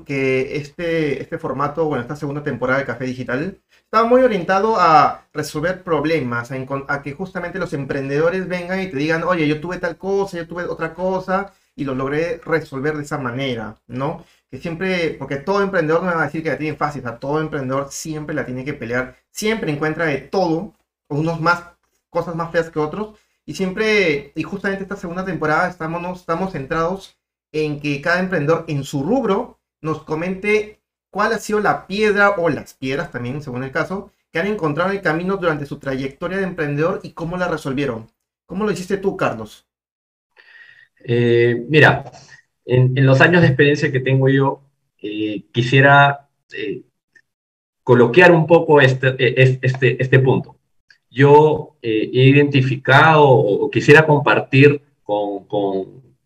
que 0.04 0.56
este, 0.56 1.22
este 1.22 1.38
formato, 1.38 1.84
bueno, 1.86 2.02
esta 2.02 2.16
segunda 2.16 2.42
temporada 2.42 2.80
de 2.80 2.86
Café 2.86 3.04
Digital, 3.04 3.60
estaba 3.84 4.04
muy 4.08 4.20
orientado 4.22 4.76
a 4.80 5.28
resolver 5.32 5.84
problemas, 5.84 6.50
a, 6.50 7.02
que 7.02 7.12
justamente 7.12 7.60
los 7.60 7.72
emprendedores 7.72 8.48
vengan 8.48 8.80
y 8.80 8.88
te 8.90 8.96
digan, 8.96 9.22
oye, 9.22 9.46
yo 9.46 9.60
tuve 9.60 9.78
tal 9.78 9.96
cosa, 9.96 10.38
yo 10.38 10.48
tuve 10.48 10.64
otra 10.64 10.92
cosa, 10.94 11.52
y 11.76 11.84
lo 11.84 11.94
logré 11.94 12.40
resolver 12.44 12.96
de 12.96 13.04
esa 13.04 13.18
manera, 13.18 13.76
¿no? 13.86 14.24
Que 14.50 14.58
siempre, 14.58 15.14
porque 15.18 15.36
todo 15.36 15.62
emprendedor 15.62 16.02
no 16.02 16.08
me 16.08 16.14
va 16.16 16.22
a 16.22 16.26
decir 16.26 16.42
que 16.42 16.50
la 16.50 16.58
tiene 16.58 16.76
fácil, 16.76 17.02
o 17.02 17.08
sea, 17.08 17.18
todo 17.18 17.40
emprendedor 17.40 17.88
siempre 17.90 18.34
la 18.34 18.46
tiene 18.46 18.64
que 18.64 18.74
pelear, 18.74 19.16
siempre 19.30 19.72
encuentra 19.72 20.06
de 20.06 20.18
todo, 20.18 20.74
unos 21.08 21.40
más 21.40 21.64
cosas 22.10 22.34
más 22.34 22.50
feas 22.50 22.70
que 22.70 22.78
otros. 22.78 23.18
Y 23.46 23.54
siempre, 23.54 24.32
y 24.34 24.42
justamente 24.42 24.82
esta 24.82 24.96
segunda 24.96 25.24
temporada 25.24 25.68
estamos, 25.68 26.20
estamos 26.20 26.52
centrados 26.52 27.16
en 27.52 27.80
que 27.80 28.00
cada 28.00 28.20
emprendedor 28.20 28.64
en 28.68 28.84
su 28.84 29.02
rubro 29.02 29.58
nos 29.80 30.02
comente 30.04 30.80
cuál 31.10 31.32
ha 31.32 31.38
sido 31.38 31.60
la 31.60 31.86
piedra 31.86 32.30
o 32.30 32.48
las 32.48 32.74
piedras 32.74 33.10
también, 33.10 33.42
según 33.42 33.64
el 33.64 33.72
caso, 33.72 34.12
que 34.32 34.38
han 34.38 34.46
encontrado 34.46 34.90
en 34.90 34.96
el 34.98 35.02
camino 35.02 35.36
durante 35.36 35.66
su 35.66 35.78
trayectoria 35.78 36.38
de 36.38 36.44
emprendedor 36.44 37.00
y 37.02 37.12
cómo 37.12 37.36
la 37.36 37.48
resolvieron. 37.48 38.10
¿Cómo 38.46 38.64
lo 38.64 38.72
hiciste 38.72 38.98
tú, 38.98 39.16
Carlos? 39.16 39.66
Eh, 41.04 41.64
mira, 41.68 42.04
en, 42.64 42.94
los 43.06 43.20
años 43.20 43.42
de 43.42 43.48
experiencia 43.48 43.92
que 43.92 44.00
tengo 44.00 44.28
yo, 44.28 44.62
eh, 45.02 45.44
quisiera 45.52 46.28
eh, 46.52 46.82
coloquiar 47.82 48.32
un 48.32 48.46
poco 48.46 48.80
este, 48.80 49.16
este, 49.64 50.02
este 50.02 50.18
punto 50.20 50.60
yo 51.10 51.76
eh, 51.82 52.08
he 52.12 52.24
identificado 52.28 53.28
o, 53.28 53.70
quisiera 53.70 54.06
compartir 54.06 54.80
con, 55.02 55.44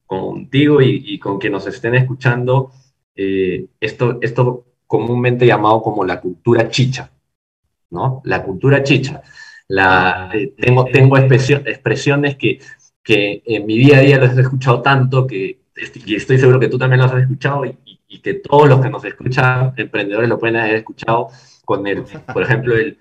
contigo 0.07 0.83
y, 0.83 1.19
con 1.19 1.39
quienes 1.39 1.65
nos 1.65 1.75
estén 1.75 1.95
escuchando 1.95 2.71
eh, 3.17 3.67
esto, 3.81 4.19
esto 4.21 4.67
comúnmente 4.87 5.47
llamado 5.47 5.81
como 5.83 6.05
la 6.05 6.21
cultura 6.21 6.69
chicha, 6.69 7.11
¿no? 7.91 8.21
La 8.25 8.43
cultura 8.43 8.83
chicha. 8.83 9.23
La, 9.69 10.31
eh, 10.35 10.53
tengo 10.59 10.85
tengo 10.85 11.17
expresiones 11.17 12.37
que, 12.37 12.61
que 13.05 13.43
en 13.47 13.67
mi 13.67 13.79
día 13.79 13.99
a 13.99 14.01
día 14.01 14.19
las 14.19 14.37
he 14.37 14.41
escuchado 14.41 14.83
tanto 14.83 15.27
que 15.27 15.61
y 16.07 16.15
estoy 16.15 16.39
seguro 16.39 16.61
que 16.61 16.69
tú 16.69 16.79
también 16.79 17.01
las 17.01 17.13
has 17.13 17.23
escuchado 17.23 17.65
y, 17.65 17.77
y 18.09 18.21
que 18.21 18.35
todos 18.35 18.69
los 18.69 18.81
que 18.81 18.91
nos 18.91 19.05
escuchan, 19.05 19.75
emprendedores, 19.77 20.29
lo 20.29 20.39
pueden 20.39 20.57
haber 20.57 20.77
escuchado 20.77 21.29
con 21.65 21.87
el, 21.87 22.05
por 22.33 22.43
ejemplo, 22.43 22.77
el 22.77 22.99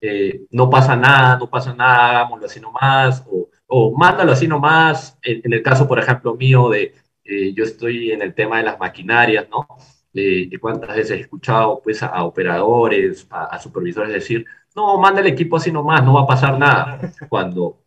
eh, 0.00 0.46
no 0.50 0.68
pasa 0.68 0.96
nada, 0.96 1.38
no 1.38 1.48
pasa 1.48 1.74
nada, 1.74 2.10
hagámoslo 2.10 2.46
así 2.46 2.60
nomás, 2.60 3.24
o, 3.28 3.48
o 3.66 3.96
mándalo 3.96 4.32
así 4.32 4.46
nomás. 4.46 5.18
En, 5.22 5.52
el 5.52 5.62
caso, 5.62 5.88
por 5.88 5.98
ejemplo, 5.98 6.34
mío, 6.34 6.68
de 6.70 6.94
eh, 7.24 7.52
yo 7.54 7.64
estoy 7.64 8.12
en 8.12 8.22
el 8.22 8.34
tema 8.34 8.58
de 8.58 8.64
las 8.64 8.78
maquinarias, 8.78 9.48
¿no? 9.50 9.66
Eh, 10.14 10.50
cuántas 10.60 10.96
veces 10.96 11.10
he 11.12 11.20
escuchado 11.20 11.80
pues, 11.82 12.02
a, 12.02 12.24
operadores, 12.24 13.26
a, 13.30 13.58
supervisores 13.58 14.12
decir, 14.12 14.46
no, 14.74 14.98
manda 14.98 15.20
el 15.20 15.26
equipo 15.28 15.56
así 15.56 15.72
nomás, 15.72 16.04
no 16.04 16.14
va 16.14 16.22
a 16.22 16.26
pasar 16.26 16.58
nada. 16.58 17.00
Cuando, 17.28 17.78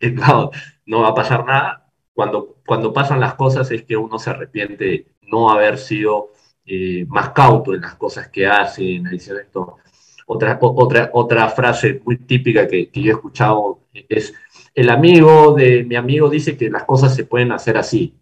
no 0.86 1.00
va 1.02 1.08
a 1.08 1.14
pasar 1.14 1.44
nada. 1.44 1.90
Cuando, 2.12 2.56
cuando 2.66 2.92
pasan 2.92 3.20
las 3.20 3.34
cosas 3.34 3.70
es 3.70 3.84
que 3.84 3.96
uno 3.96 4.18
se 4.18 4.30
arrepiente 4.30 5.06
no 5.22 5.50
haber 5.50 5.78
sido 5.78 6.32
más 7.06 7.30
cauto 7.30 7.74
en 7.74 7.80
las 7.80 7.94
cosas 7.94 8.28
que 8.28 8.46
hace, 8.46 8.96
en 8.96 9.06
adición 9.06 9.38
esto 9.38 9.78
otra, 10.28 10.58
otra, 10.60 11.10
otra 11.14 11.48
frase 11.48 12.02
muy 12.04 12.18
típica 12.18 12.68
que, 12.68 12.90
yo 12.92 13.12
he 13.12 13.14
escuchado 13.14 13.80
es, 13.92 14.34
el 14.74 14.90
amigo 14.90 15.54
de 15.54 15.84
mi 15.84 15.96
amigo 15.96 16.28
dice 16.28 16.56
que 16.56 16.68
las 16.70 16.84
cosas 16.84 17.14
se 17.16 17.24
pueden 17.24 17.50
hacer 17.50 17.78
así. 17.78 18.14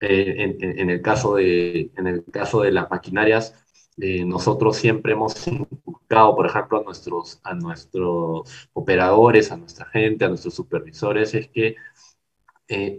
Eh, 0.00 0.56
en, 0.60 0.90
el 0.90 1.00
caso 1.02 1.36
de, 1.36 1.90
en 1.96 2.06
el 2.06 2.24
caso 2.24 2.62
de 2.62 2.72
las 2.72 2.90
maquinarias, 2.90 3.61
nosotros 3.96 4.76
siempre 4.76 5.12
hemos 5.12 5.46
inculcado, 5.46 6.34
por 6.34 6.46
ejemplo, 6.46 6.80
a 6.80 6.82
nuestros, 6.82 7.40
a 7.44 7.54
nuestros 7.54 8.68
operadores, 8.72 9.52
a 9.52 9.56
nuestra 9.56 9.86
gente, 9.86 10.24
a 10.24 10.28
nuestros 10.28 10.54
supervisores, 10.54 11.34
es 11.34 11.48
que 11.48 11.76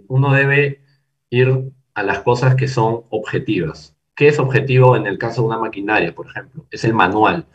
uno 0.07 0.33
debe 0.33 0.81
ir 1.29 1.71
a 1.93 2.03
las 2.03 2.19
cosas 2.19 2.55
que 2.55 2.67
son 2.67 3.03
objetivas. 3.09 3.95
¿Qué 4.15 4.27
es 4.27 4.39
objetivo 4.39 4.95
en 4.95 5.07
el 5.07 5.17
caso 5.17 5.41
de 5.41 5.47
una 5.47 5.57
maquinaria, 5.57 6.13
por 6.13 6.27
ejemplo? 6.27 6.67
Es 6.69 6.83
el 6.83 6.93
manual. 6.93 7.47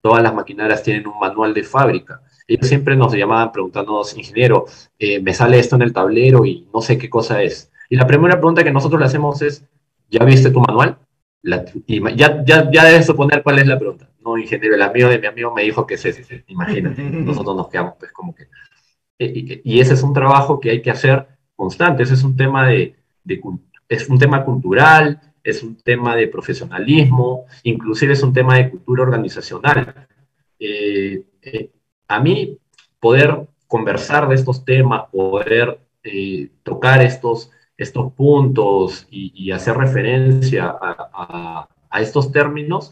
Todas 0.00 0.22
las 0.22 0.34
maquinarias 0.34 0.82
tienen 0.82 1.06
un 1.06 1.18
manual 1.18 1.54
de 1.54 1.62
fábrica. 1.62 2.22
Ellos 2.48 2.66
siempre 2.66 2.96
nos 2.96 3.12
llamaban 3.14 3.52
preguntándonos, 3.52 4.16
ingeniero, 4.16 4.64
eh, 4.98 5.20
me 5.20 5.32
sale 5.34 5.58
esto 5.58 5.76
en 5.76 5.82
el 5.82 5.92
tablero 5.92 6.44
y 6.44 6.68
no 6.74 6.80
sé 6.80 6.98
qué 6.98 7.08
cosa 7.08 7.42
es. 7.42 7.70
Y 7.88 7.96
la 7.96 8.06
primera 8.06 8.34
pregunta 8.34 8.64
que 8.64 8.72
nosotros 8.72 8.98
le 9.00 9.06
hacemos 9.06 9.40
es, 9.42 9.64
¿ya 10.08 10.24
viste 10.24 10.50
tu 10.50 10.60
manual? 10.60 10.98
Y 11.42 12.16
ya, 12.16 12.44
ya, 12.44 12.70
ya 12.70 12.84
debes 12.84 13.06
suponer 13.06 13.42
cuál 13.42 13.58
es 13.58 13.66
la 13.66 13.78
pregunta. 13.78 14.10
No, 14.24 14.36
ingeniero, 14.36 14.74
el 14.74 14.82
amigo 14.82 15.08
de 15.08 15.18
mi 15.18 15.26
amigo 15.26 15.54
me 15.54 15.62
dijo 15.62 15.86
que 15.86 15.94
es 15.94 16.04
ese. 16.04 16.44
Imagínate, 16.48 17.02
nosotros 17.10 17.56
nos 17.56 17.68
quedamos 17.68 17.94
pues 17.98 18.12
como 18.12 18.34
que... 18.34 18.44
Eh, 19.18 19.60
y, 19.64 19.76
y, 19.76 19.80
ese 19.80 19.94
es 19.94 20.02
un 20.02 20.14
trabajo 20.14 20.60
que 20.60 20.70
hay 20.70 20.82
que 20.82 20.90
hacer 20.90 21.26
constante, 21.54 22.02
ese 22.02 22.14
es 22.14 22.24
un 22.24 22.36
tema 22.36 22.66
de, 22.66 22.96
de 23.22 23.40
es 23.88 24.08
un 24.08 24.18
tema 24.18 24.44
cultural, 24.44 25.20
es 25.42 25.62
un 25.62 25.76
tema 25.76 26.16
de 26.16 26.28
profesionalismo, 26.28 27.46
inclusive 27.64 28.12
es 28.12 28.22
un 28.22 28.32
tema 28.32 28.56
de 28.56 28.70
cultura 28.70 29.02
organizacional. 29.02 30.06
Eh, 30.58 31.24
eh, 31.42 31.70
a 32.08 32.20
mí, 32.20 32.58
poder 32.98 33.46
conversar 33.66 34.28
de 34.28 34.34
estos 34.34 34.64
temas, 34.64 35.04
poder 35.10 35.80
eh, 36.02 36.50
tocar 36.62 37.02
estos, 37.02 37.50
estos 37.82 38.12
puntos 38.12 39.06
y, 39.10 39.50
hacer 39.50 39.76
referencia 39.76 40.76
a, 40.80 41.68
estos 42.00 42.30
términos, 42.30 42.90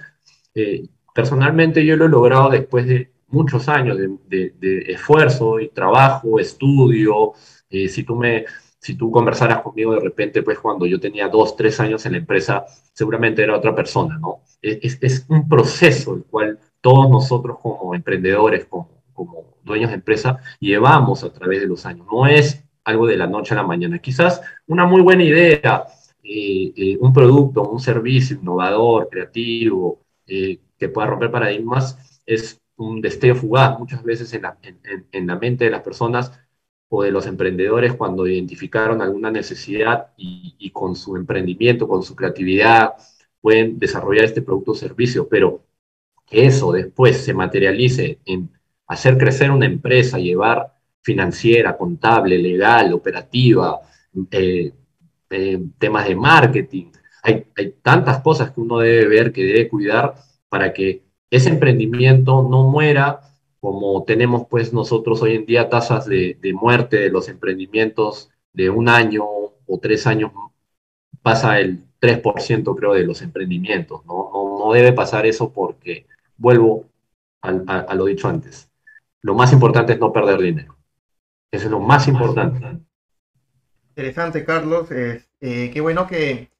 personalmente 1.14 1.84
yo 1.86 1.96
lo 1.96 2.06
he 2.06 2.08
logrado 2.08 2.50
después 2.50 2.86
de 2.86 3.12
muchos 3.28 3.68
años 3.68 3.96
de, 3.98 4.54
de 4.58 4.78
esfuerzo 4.88 5.60
y 5.60 5.68
trabajo, 5.68 6.40
estudio. 6.40 7.32
si 7.70 8.02
tú 8.02 8.16
me 8.16 8.44
si 8.80 8.94
tú 8.94 9.10
conversaras 9.10 9.62
conmigo 9.62 9.92
de 9.92 10.00
repente, 10.00 10.42
pues 10.42 10.58
cuando 10.58 10.86
yo 10.86 11.00
tenía 11.00 11.28
dos, 11.28 11.56
tres 11.56 11.80
años 11.80 12.06
en 12.06 12.12
la 12.12 12.18
empresa, 12.18 12.64
seguramente 12.92 13.42
era 13.42 13.56
otra 13.56 13.74
persona, 13.74 14.18
¿no? 14.18 14.42
Es, 14.62 14.98
es 15.02 15.26
un 15.28 15.48
proceso 15.48 16.14
el 16.14 16.24
cual 16.24 16.58
todos 16.80 17.10
nosotros 17.10 17.58
como 17.60 17.94
emprendedores, 17.94 18.66
como, 18.66 19.02
como 19.12 19.56
dueños 19.64 19.90
de 19.90 19.96
empresa, 19.96 20.38
llevamos 20.60 21.24
a 21.24 21.32
través 21.32 21.60
de 21.60 21.66
los 21.66 21.84
años. 21.86 22.06
No 22.10 22.26
es 22.26 22.64
algo 22.88 23.06
de 23.06 23.16
la 23.16 23.26
noche 23.26 23.54
a 23.54 23.58
la 23.58 23.62
mañana. 23.64 23.98
Quizás 23.98 24.40
una 24.66 24.86
muy 24.86 25.02
buena 25.02 25.24
idea, 25.24 25.86
eh, 26.22 26.72
eh, 26.76 26.96
un 27.00 27.12
producto, 27.12 27.68
un 27.70 27.80
servicio 27.80 28.36
innovador, 28.36 29.08
creativo, 29.10 30.00
eh, 30.26 30.58
que 30.78 30.88
pueda 30.88 31.08
romper 31.08 31.30
paradigmas, 31.30 32.20
es 32.26 32.60
un 32.76 33.00
destello 33.00 33.34
fugaz. 33.36 33.78
Muchas 33.78 34.02
veces 34.02 34.32
en 34.34 34.42
la, 34.42 34.58
en, 34.62 35.06
en 35.12 35.26
la 35.26 35.36
mente 35.36 35.64
de 35.64 35.70
las 35.70 35.82
personas 35.82 36.32
o 36.88 37.02
de 37.02 37.10
los 37.10 37.26
emprendedores 37.26 37.94
cuando 37.94 38.26
identificaron 38.26 39.02
alguna 39.02 39.30
necesidad 39.30 40.08
y, 40.16 40.70
con 40.70 40.96
su 40.96 41.16
emprendimiento, 41.16 41.86
con 41.86 42.02
su 42.02 42.16
creatividad, 42.16 42.94
pueden 43.40 43.78
desarrollar 43.78 44.24
este 44.24 44.42
producto 44.42 44.72
o 44.72 44.74
servicio, 44.74 45.28
pero 45.28 45.62
que 46.26 46.46
eso 46.46 46.72
después 46.72 47.18
se 47.24 47.34
materialice 47.34 48.20
en 48.24 48.50
hacer 48.86 49.18
crecer 49.18 49.50
una 49.50 49.66
empresa, 49.66 50.18
llevar 50.18 50.77
financiera, 51.02 51.76
contable, 51.76 52.38
legal, 52.38 52.92
operativa, 52.92 53.80
eh, 54.30 54.72
eh, 55.30 55.58
temas 55.78 56.08
de 56.08 56.14
marketing. 56.14 56.86
Hay, 57.22 57.46
hay 57.56 57.74
tantas 57.82 58.20
cosas 58.22 58.50
que 58.52 58.60
uno 58.60 58.78
debe 58.78 59.08
ver, 59.08 59.32
que 59.32 59.44
debe 59.44 59.68
cuidar 59.68 60.14
para 60.48 60.72
que 60.72 61.04
ese 61.30 61.50
emprendimiento 61.50 62.42
no 62.48 62.68
muera 62.68 63.20
como 63.60 64.04
tenemos 64.04 64.46
pues 64.48 64.72
nosotros 64.72 65.22
hoy 65.22 65.34
en 65.34 65.46
día 65.46 65.68
tasas 65.68 66.06
de, 66.06 66.38
muerte 66.54 66.98
de 66.98 67.10
los 67.10 67.28
emprendimientos 67.28 68.30
de 68.52 68.70
un 68.70 68.88
año 68.88 69.24
o 69.26 69.78
tres 69.80 70.06
años, 70.06 70.32
pasa 71.22 71.60
el 71.60 71.84
3% 72.00 72.76
creo 72.76 72.94
de 72.94 73.04
los 73.04 73.22
emprendimientos, 73.22 74.04
¿no? 74.06 74.30
No, 74.32 74.72
debe 74.72 74.92
pasar 74.92 75.26
eso 75.26 75.52
porque, 75.52 76.06
vuelvo 76.36 76.86
a, 77.42 77.94
lo 77.94 78.04
dicho 78.06 78.28
antes, 78.28 78.70
lo 79.22 79.34
más 79.34 79.52
importante 79.52 79.94
es 79.94 79.98
no 79.98 80.12
perder 80.12 80.40
dinero. 80.40 80.77
Eso 81.50 81.64
es 81.64 81.70
lo 81.70 81.80
más 81.80 82.06
importante. 82.08 82.80
Interesante, 83.90 84.44
Carlos. 84.44 84.88
Eh, 84.90 85.22
qué 85.40 85.80
bueno 85.80 86.06
que, 86.06 86.50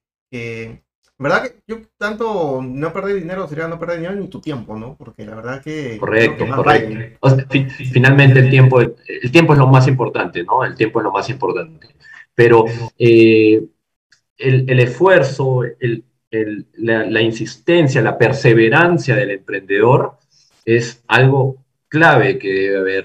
verdad 1.18 1.42
que 1.42 1.62
yo 1.66 1.82
tanto 1.96 2.62
no 2.62 2.92
perder 2.92 3.16
dinero 3.16 3.46
sería 3.48 3.68
no 3.68 3.78
perder 3.78 3.98
dinero 3.98 4.16
ni 4.16 4.28
tu 4.28 4.40
tiempo, 4.40 4.76
¿no? 4.76 4.96
Porque 4.96 5.24
la 5.24 5.34
verdad 5.34 5.62
que... 5.62 5.98
Correcto, 5.98 6.46
correcto. 6.54 7.36
finalmente 7.92 8.40
el 8.40 8.50
tiempo, 8.50 8.80
el, 8.80 9.30
tiempo 9.30 9.52
es 9.52 9.58
lo 9.58 9.66
más 9.66 9.86
importante, 9.88 10.42
¿no? 10.44 10.64
El 10.64 10.74
tiempo 10.74 11.00
es 11.00 11.04
lo 11.04 11.12
más 11.12 11.28
importante. 11.28 11.88
Pero 12.34 12.64
eh, 12.98 13.62
el, 14.38 14.80
esfuerzo, 14.80 15.62
la, 16.76 17.20
insistencia, 17.20 18.00
la 18.00 18.16
perseverancia 18.16 19.16
del 19.16 19.32
emprendedor 19.32 20.18
es 20.64 21.02
algo 21.08 21.56
clave 21.88 22.38
que 22.38 22.48
debe 22.48 22.78
haber 22.78 23.04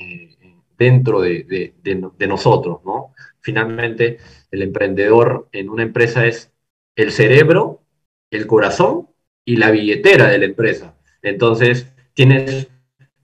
eh, 0.00 0.33
dentro 0.78 1.20
de, 1.20 1.74
nosotros, 2.26 2.80
¿no? 2.84 3.12
Finalmente, 3.40 4.18
el 4.50 4.62
emprendedor 4.62 5.48
en 5.52 5.68
una 5.68 5.82
empresa 5.82 6.26
es 6.26 6.52
el 6.96 7.12
cerebro, 7.12 7.82
el 8.30 8.46
corazón 8.46 9.08
y 9.44 9.56
la 9.56 9.70
billetera 9.70 10.28
de 10.28 10.38
la 10.38 10.46
empresa. 10.46 10.96
Entonces, 11.22 11.92
tienes 12.14 12.68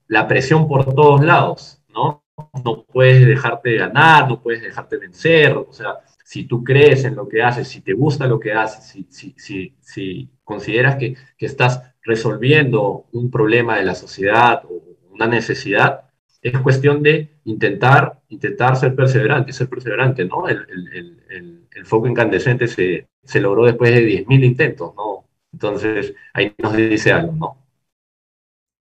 la 0.07 0.29
presión 0.29 0.69
por 0.69 0.95
todos 0.95 1.25
lados, 1.25 1.83
¿no? 1.89 2.25
No 2.65 2.85
puedes 2.85 3.27
dejarte 3.27 3.77
ganar, 3.77 4.29
no 4.29 4.43
puedes 4.43 4.63
dejarte 4.63 4.97
vencer, 4.97 5.53
o 5.53 5.73
sea, 5.73 5.99
si 6.25 6.45
tú 6.45 6.63
crees 6.63 7.05
en 7.05 7.17
lo 7.17 7.29
que 7.29 7.43
haces, 7.43 7.69
si 7.69 7.81
te 7.81 7.93
gusta 7.93 8.27
lo 8.27 8.39
que 8.39 8.53
haces, 8.53 9.05
si 9.09 10.31
consideras 10.45 10.97
que, 10.97 11.17
que, 11.37 11.47
estás 11.47 11.83
resolviendo 12.03 13.07
un 13.13 13.31
problema 13.31 13.77
de 13.77 13.85
la 13.85 13.95
sociedad 13.95 14.63
o 14.65 14.81
una 15.11 15.27
necesidad, 15.27 16.10
es 16.43 16.59
cuestión 16.61 17.03
de 17.03 17.29
intentar, 17.45 18.21
intentar 18.29 18.77
ser 18.77 18.95
perseverante, 18.95 19.53
ser 19.53 19.69
perseverante, 19.69 20.25
¿no? 20.25 20.49
El, 20.49 20.67
el, 20.71 21.23
el, 21.29 21.87
foco 21.87 22.07
incandescente 22.07 22.69
se, 22.69 23.09
se 23.25 23.41
logró 23.41 23.65
después 23.65 23.91
de 23.91 24.07
10.000 24.07 24.45
intentos, 24.45 24.95
¿no? 24.95 25.25
Entonces, 25.53 26.15
ahí 26.35 26.55
nos 26.59 26.77
dice 26.77 27.13
algo, 27.13 27.33
¿no? 27.33 27.57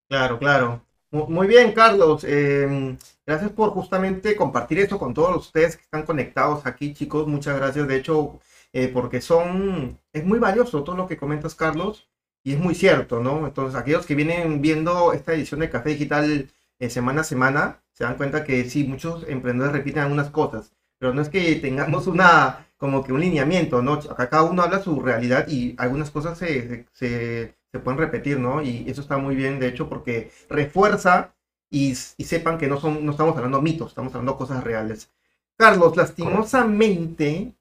Claro, 0.09 0.39
claro. 0.39 0.85
Muy 1.11 1.47
bien, 1.47 1.73
Carlos. 1.73 2.25
Em, 2.25 2.97
gracias 3.27 3.51
por 3.53 3.71
justamente 3.71 4.35
compartir 4.37 4.79
esto 4.79 4.99
con 4.99 5.13
todos 5.15 5.37
ustedes 5.37 5.77
que 5.77 5.83
están 5.83 6.05
conectados 6.05 6.67
aquí, 6.67 6.95
chicos. 6.95 7.27
Muchas 7.27 7.57
gracias. 7.57 7.87
De 7.87 7.97
hecho, 7.97 8.41
eh, 8.73 8.89
porque 8.89 9.21
son, 9.21 9.99
es 10.13 10.25
muy 10.25 10.39
valioso 10.39 10.83
todo 10.85 10.97
lo 10.97 11.07
que 11.07 11.17
comentas, 11.17 11.55
Carlos, 11.55 12.09
y 12.43 12.55
es 12.55 12.59
muy 12.61 12.75
cierto, 12.75 13.21
¿no? 13.21 13.47
Entonces, 13.47 13.79
aquellos 13.79 14.07
que 14.07 14.15
vienen 14.15 14.61
viendo 14.63 15.13
esta 15.13 15.35
edición 15.35 15.61
de 15.61 15.71
Café 15.71 15.91
Digital 15.91 16.49
eh, 16.81 16.91
semana 16.91 17.21
a 17.21 17.25
semana, 17.25 17.83
se 17.93 18.05
dan 18.05 18.17
cuenta 18.17 18.45
que 18.45 18.69
sí, 18.69 18.85
muchos 18.85 19.25
emprendedores 19.29 19.77
repiten 19.77 20.03
algunas 20.03 20.31
cosas, 20.31 20.73
pero 20.99 21.15
no 21.15 21.23
es 21.23 21.29
que 21.29 21.57
tengamos 21.57 22.07
una 22.07 22.67
como 22.79 23.05
que 23.05 23.13
un 23.13 23.21
lineamiento, 23.21 23.83
¿no? 23.83 23.95
Acá 23.95 24.31
cada 24.31 24.45
uno 24.45 24.63
habla 24.63 24.83
su 24.83 25.01
realidad 25.01 25.47
y 25.49 25.75
algunas 25.79 26.11
cosas 26.11 26.39
se, 26.39 26.87
se, 26.93 27.55
se 27.71 27.79
pueden 27.79 27.99
repetir, 27.99 28.39
¿no? 28.41 28.63
Y 28.63 28.89
eso 28.89 29.03
está 29.03 29.19
muy 29.19 29.37
bien, 29.37 29.61
de 29.61 29.69
hecho, 29.69 29.89
porque 29.89 30.31
refuerza 30.49 31.35
y, 31.71 31.91
y, 32.17 32.25
sepan 32.25 32.59
que 32.59 32.69
no, 32.69 32.81
son, 32.81 33.05
no 33.05 33.13
estamos 33.13 33.37
hablando 33.37 33.63
mitos, 33.63 33.89
estamos 33.91 34.15
hablando 34.15 34.37
cosas 34.37 34.65
reales. 34.65 35.11
Carlos, 35.59 35.97
lastimosamente 35.97 37.55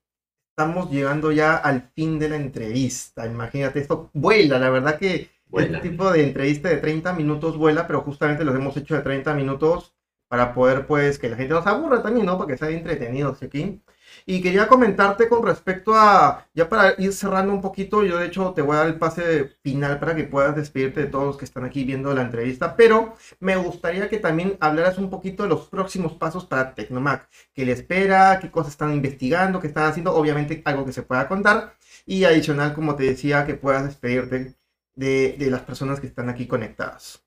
estamos 0.52 0.90
llegando 0.92 1.32
ya 1.32 1.56
al 1.56 1.92
fin 1.96 2.20
de 2.20 2.30
la 2.30 2.36
entrevista. 2.38 3.26
Imagínate, 3.26 3.80
esto 3.80 4.10
vuela, 4.14 4.60
la 4.60 4.70
verdad 4.70 4.98
que 4.98 5.30
este 5.54 5.78
tipo 5.80 6.12
de 6.12 6.24
entrevista 6.24 6.70
de 6.70 6.78
30 6.78 7.14
minutos 7.14 7.58
vuela, 7.58 7.88
pero 7.88 8.02
justamente 8.02 8.44
los 8.44 8.56
hemos 8.56 8.76
hecho 8.78 8.96
de 8.96 9.02
30 9.02 9.34
minutos 9.34 9.96
para 10.30 10.54
poder, 10.54 10.86
pues, 10.86 11.18
que 11.18 11.28
la 11.30 11.36
gente 11.38 11.54
nos 11.56 11.66
aburra 11.66 12.04
también, 12.04 12.26
¿no? 12.28 12.38
Para 12.38 12.52
que 12.52 12.58
sea 12.58 12.70
entretenido 12.70 13.36
aquí. 13.42 13.82
Y 14.26 14.42
quería 14.42 14.68
comentarte 14.68 15.28
con 15.28 15.46
respecto 15.46 15.94
a, 15.96 16.48
ya 16.54 16.70
para 16.70 16.94
ir 17.00 17.14
cerrando 17.14 17.54
un 17.54 17.62
poquito, 17.62 18.04
yo 18.04 18.18
de 18.18 18.28
hecho 18.28 18.54
te 18.54 18.62
voy 18.62 18.76
a 18.76 18.80
dar 18.80 18.88
el 18.88 19.00
pase 19.00 19.46
final 19.64 20.00
para 20.00 20.16
que 20.16 20.24
puedas 20.26 20.56
despedirte 20.56 21.02
de 21.02 21.08
todos 21.08 21.26
los 21.26 21.38
que 21.38 21.46
están 21.46 21.66
aquí 21.66 21.84
viendo 21.84 22.14
la 22.14 22.22
entrevista, 22.22 22.76
pero 22.76 23.16
me 23.40 23.56
gustaría 23.56 24.10
que 24.10 24.18
también 24.20 24.58
hablaras 24.60 24.98
un 24.98 25.10
poquito 25.10 25.44
de 25.44 25.50
los 25.50 25.68
próximos 25.68 26.14
pasos 26.14 26.46
para 26.46 26.76
Tecnomac, 26.76 27.28
qué 27.54 27.66
le 27.66 27.72
espera, 27.74 28.40
qué 28.40 28.52
cosas 28.52 28.72
están 28.74 28.94
investigando, 28.94 29.60
qué 29.60 29.68
están 29.68 29.86
haciendo, 29.86 30.14
obviamente 30.16 30.62
algo 30.66 30.86
que 30.86 30.94
se 30.94 31.04
pueda 31.04 31.28
contar, 31.28 31.76
y 32.06 32.24
adicional, 32.24 32.74
como 32.74 32.96
te 32.96 33.04
decía, 33.04 33.46
que 33.46 33.56
puedas 33.56 33.86
despedirte 33.86 34.56
de, 35.00 35.38
de 35.40 35.50
las 35.50 35.62
personas 35.62 36.00
que 36.00 36.08
están 36.08 36.28
aquí 36.30 36.46
conectadas. 36.46 37.24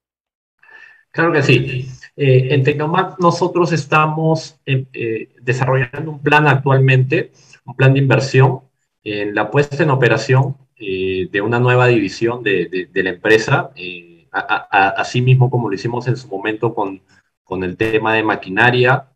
Claro 1.10 1.32
que 1.32 1.42
sí. 1.42 1.88
Eh, 2.16 2.48
en 2.50 2.62
Tecnomac 2.64 3.18
nosotros 3.18 3.72
estamos 3.72 4.58
eh, 4.64 4.86
eh, 4.92 5.34
desarrollando 5.40 6.10
un 6.10 6.22
plan 6.22 6.46
actualmente, 6.48 7.32
un 7.64 7.76
plan 7.76 7.92
de 7.92 8.00
inversión 8.00 8.60
en 9.04 9.34
la 9.34 9.50
puesta 9.50 9.82
en 9.82 9.90
operación 9.90 10.56
de 10.78 11.40
una 11.40 11.60
nueva 11.60 11.86
división 11.86 12.42
de, 12.42 12.88
la 12.92 13.10
empresa, 13.10 13.70
así 14.32 15.22
mismo 15.22 15.48
como 15.48 15.68
lo 15.68 15.76
hicimos 15.76 16.08
en 16.08 16.16
su 16.16 16.26
momento 16.26 16.74
con, 16.74 17.02
con 17.44 17.62
el 17.62 17.76
tema 17.76 18.14
de 18.14 18.24
maquinaria, 18.24 19.06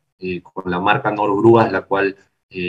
con 0.44 0.70
la 0.70 0.78
marca 0.78 1.10
Norgrúas, 1.10 1.72
la 1.72 1.82
cual 1.82 2.14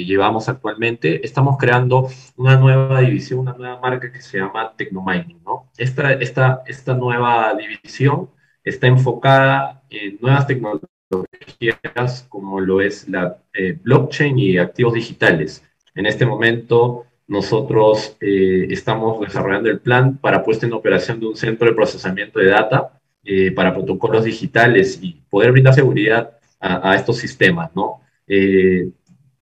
llevamos 0.06 0.50
actualmente, 0.50 1.26
estamos 1.26 1.58
creando 1.58 2.10
una 2.36 2.58
nueva 2.58 3.02
división, 3.02 3.40
una 3.40 3.54
nueva 3.54 3.80
marca 3.80 4.12
que 4.12 4.22
se 4.22 4.40
llama 4.40 4.74
Tecnomining. 4.76 5.42
¿no? 5.46 5.70
Esta, 5.78 6.14
esta, 6.14 6.64
esta 6.66 6.94
nueva 6.94 7.56
división 7.56 8.30
está 8.64 8.88
enfocada 8.88 9.84
en 9.90 10.18
nuevas 10.22 10.48
tecnologías 10.48 12.26
como 12.30 12.60
lo 12.60 12.82
es 12.82 13.08
la 13.08 13.38
eh, 13.54 13.78
blockchain 13.82 14.38
y 14.38 14.58
activos 14.58 14.94
digitales. 14.94 15.64
En 15.96 16.06
este 16.06 16.26
momento 16.26 17.06
nosotros 17.28 18.18
eh, 18.22 18.68
estamos 18.70 19.20
desarrollando 19.22 19.70
el 19.70 19.80
plan 19.80 20.18
para 20.18 20.44
puesta 20.44 20.66
en 20.66 20.74
operación 20.74 21.20
de 21.20 21.28
un 21.28 21.36
centro 21.36 21.68
de 21.68 21.74
procesamiento 21.74 22.40
de 22.40 22.48
data 22.48 23.00
eh, 23.24 23.52
para 23.52 23.74
protocolos 23.74 24.24
digitales 24.24 25.00
y 25.02 25.22
poder 25.30 25.52
brindar 25.52 25.74
seguridad 25.74 26.32
a, 26.60 26.96
estos 26.96 27.18
sistemas. 27.18 27.70
¿no? 27.76 28.02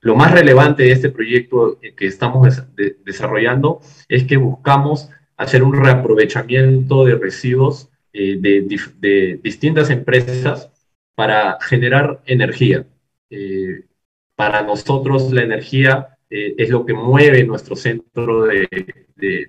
Lo 0.06 0.16
más 0.16 0.32
relevante 0.32 0.84
de 0.84 0.92
este 0.92 1.10
proyecto 1.10 1.80
que 1.98 2.06
estamos 2.06 2.62
desarrollando 3.04 3.82
es 4.08 4.24
que 4.26 4.38
buscamos 4.38 5.10
hacer 5.36 5.64
un 5.64 5.74
reaprovechamiento 5.74 7.06
de 7.06 7.16
residuos 7.16 7.90
de, 8.14 8.68
de 9.00 9.40
distintas 9.42 9.90
empresas 9.90 10.70
para 11.16 11.58
generar 11.60 12.22
energía. 12.28 12.86
Eh, 13.32 13.86
para 14.36 14.62
nosotros 14.62 15.32
la 15.32 15.42
energía 15.42 16.20
eh, 16.30 16.54
es 16.56 16.70
lo 16.70 16.86
que 16.86 16.94
mueve 16.94 17.44
nuestro 17.44 17.76
centro 17.76 18.44
de, 18.44 18.68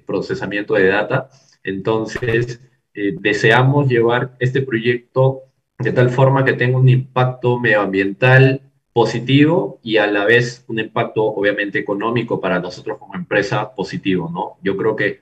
procesamiento 0.07 0.73
de 0.73 0.87
data. 0.87 1.29
Entonces, 1.65 2.63
eh, 2.95 3.15
deseamos 3.21 3.91
llevar 3.91 4.35
este 4.39 4.63
proyecto 4.63 5.43
de 5.79 5.93
tal 5.93 6.09
forma 6.09 6.47
que 6.47 6.55
tenga 6.55 6.79
un 6.79 6.89
impacto 6.89 7.59
medioambiental 7.61 8.63
positivo 8.97 9.79
y 9.83 9.99
a 9.99 10.07
la 10.07 10.25
vez 10.25 10.65
un 10.69 10.79
impacto 10.79 11.23
obviamente 11.23 11.79
económico 11.79 12.41
para 12.41 12.61
nosotros 12.61 12.97
como 12.97 13.15
empresa 13.15 13.75
positivo, 13.75 14.31
¿no? 14.33 14.57
Yo 14.63 14.75
creo 14.75 14.97
que 14.97 15.21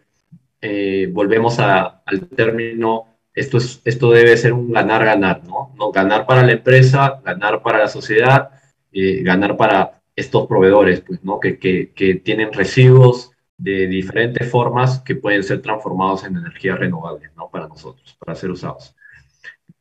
volvemos 1.12 1.58
al 1.58 2.28
término 2.36 3.06
esto, 3.34 3.58
es, 3.58 3.82
esto 3.84 4.12
debe 4.12 4.36
ser 4.36 4.52
un 4.52 4.70
ganar-ganar, 4.70 5.42
¿no? 5.42 5.72
¿no? 5.76 5.90
Ganar 5.90 6.24
para 6.24 6.44
la 6.44 6.52
empresa, 6.52 7.20
ganar 7.24 7.62
para 7.62 7.80
la 7.80 7.88
sociedad, 7.88 8.50
eh, 8.92 9.24
ganar 9.24 9.56
para 9.56 10.00
estos 10.14 10.46
proveedores, 10.46 11.00
pues, 11.00 11.24
¿no? 11.24 11.40
Que, 11.40 11.58
que, 11.58 11.92
que, 11.92 12.14
tienen 12.14 12.52
residuos 12.52 13.32
de 13.58 13.88
diferentes 13.88 14.48
formas 14.48 15.00
que 15.00 15.16
pueden 15.16 15.42
ser 15.42 15.62
transformados 15.62 16.22
en 16.22 16.36
energías 16.36 16.78
renovables, 16.78 17.32
¿no? 17.36 17.50
Para 17.50 17.66
nosotros, 17.66 18.16
para 18.20 18.36
ser 18.36 18.52
usados. 18.52 18.94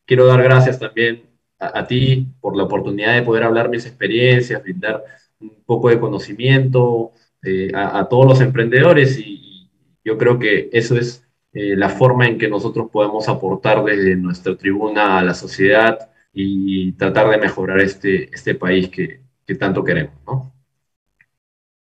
Quiero 0.03 0.25
dar 0.25 0.41
gracias 0.41 0.79
también 0.79 1.32
a, 1.73 1.87
ti 1.87 2.27
por 2.41 2.55
la 2.55 2.63
oportunidad 2.63 3.15
de 3.15 3.23
poder 3.23 3.43
hablar 3.43 3.69
mis 3.69 3.85
experiencias, 3.85 4.61
brindar 4.63 5.03
un 5.39 5.63
poco 5.65 5.89
de 5.89 5.99
conocimiento 5.99 7.11
eh, 7.43 7.71
a, 7.75 8.07
todos 8.09 8.25
los 8.25 8.41
emprendedores 8.41 9.17
y, 9.19 9.23
y 9.23 9.69
yo 10.03 10.17
creo 10.17 10.39
que 10.39 10.69
eso 10.71 10.97
es 10.97 11.23
eh, 11.53 11.75
la 11.75 11.89
forma 11.89 12.27
en 12.27 12.37
que 12.39 12.47
nosotros 12.47 12.89
podemos 12.91 13.29
aportar 13.29 13.83
desde 13.83 14.15
nuestra 14.15 14.57
tribuna 14.57 15.19
a 15.19 15.23
la 15.23 15.35
sociedad 15.35 16.09
y 16.33 16.93
tratar 16.93 17.29
de 17.29 17.37
mejorar 17.37 17.79
este, 17.79 18.33
este 18.33 18.55
país 18.55 18.89
que, 18.89 19.21
que 19.45 19.55
tanto 19.55 19.83
queremos, 19.83 20.15
¿no? 20.25 20.51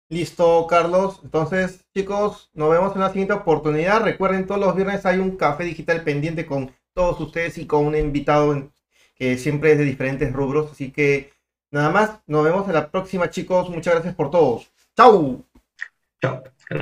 Listo, 0.09 0.67
Carlos. 0.67 1.21
Entonces, 1.23 1.85
chicos, 1.95 2.51
nos 2.53 2.69
vemos 2.71 2.93
en 2.93 3.01
la 3.01 3.09
siguiente 3.09 3.33
oportunidad. 3.33 4.03
Recuerden, 4.03 4.45
todos 4.45 4.59
los 4.59 4.75
viernes 4.75 5.05
hay 5.05 5.19
un 5.19 5.37
café 5.37 5.63
digital 5.63 6.03
pendiente 6.03 6.45
con 6.45 6.71
todos 6.93 7.19
ustedes 7.21 7.57
y 7.57 7.65
con 7.65 7.85
un 7.85 7.95
invitado 7.95 8.69
que 9.23 9.37
siempre 9.37 9.71
es 9.71 9.77
de 9.77 9.85
diferentes 9.85 10.33
rubros. 10.33 10.71
Así 10.71 10.91
que 10.91 11.31
nada 11.71 11.89
más, 11.89 12.19
nos 12.27 12.43
vemos 12.43 12.67
en 12.67 12.73
la 12.73 12.91
próxima, 12.91 13.29
chicos. 13.29 13.69
Muchas 13.69 13.93
gracias 13.93 14.15
por 14.15 14.29
todos. 14.29 14.69
¡Chao! 14.97 15.45
Chao. 16.21 16.43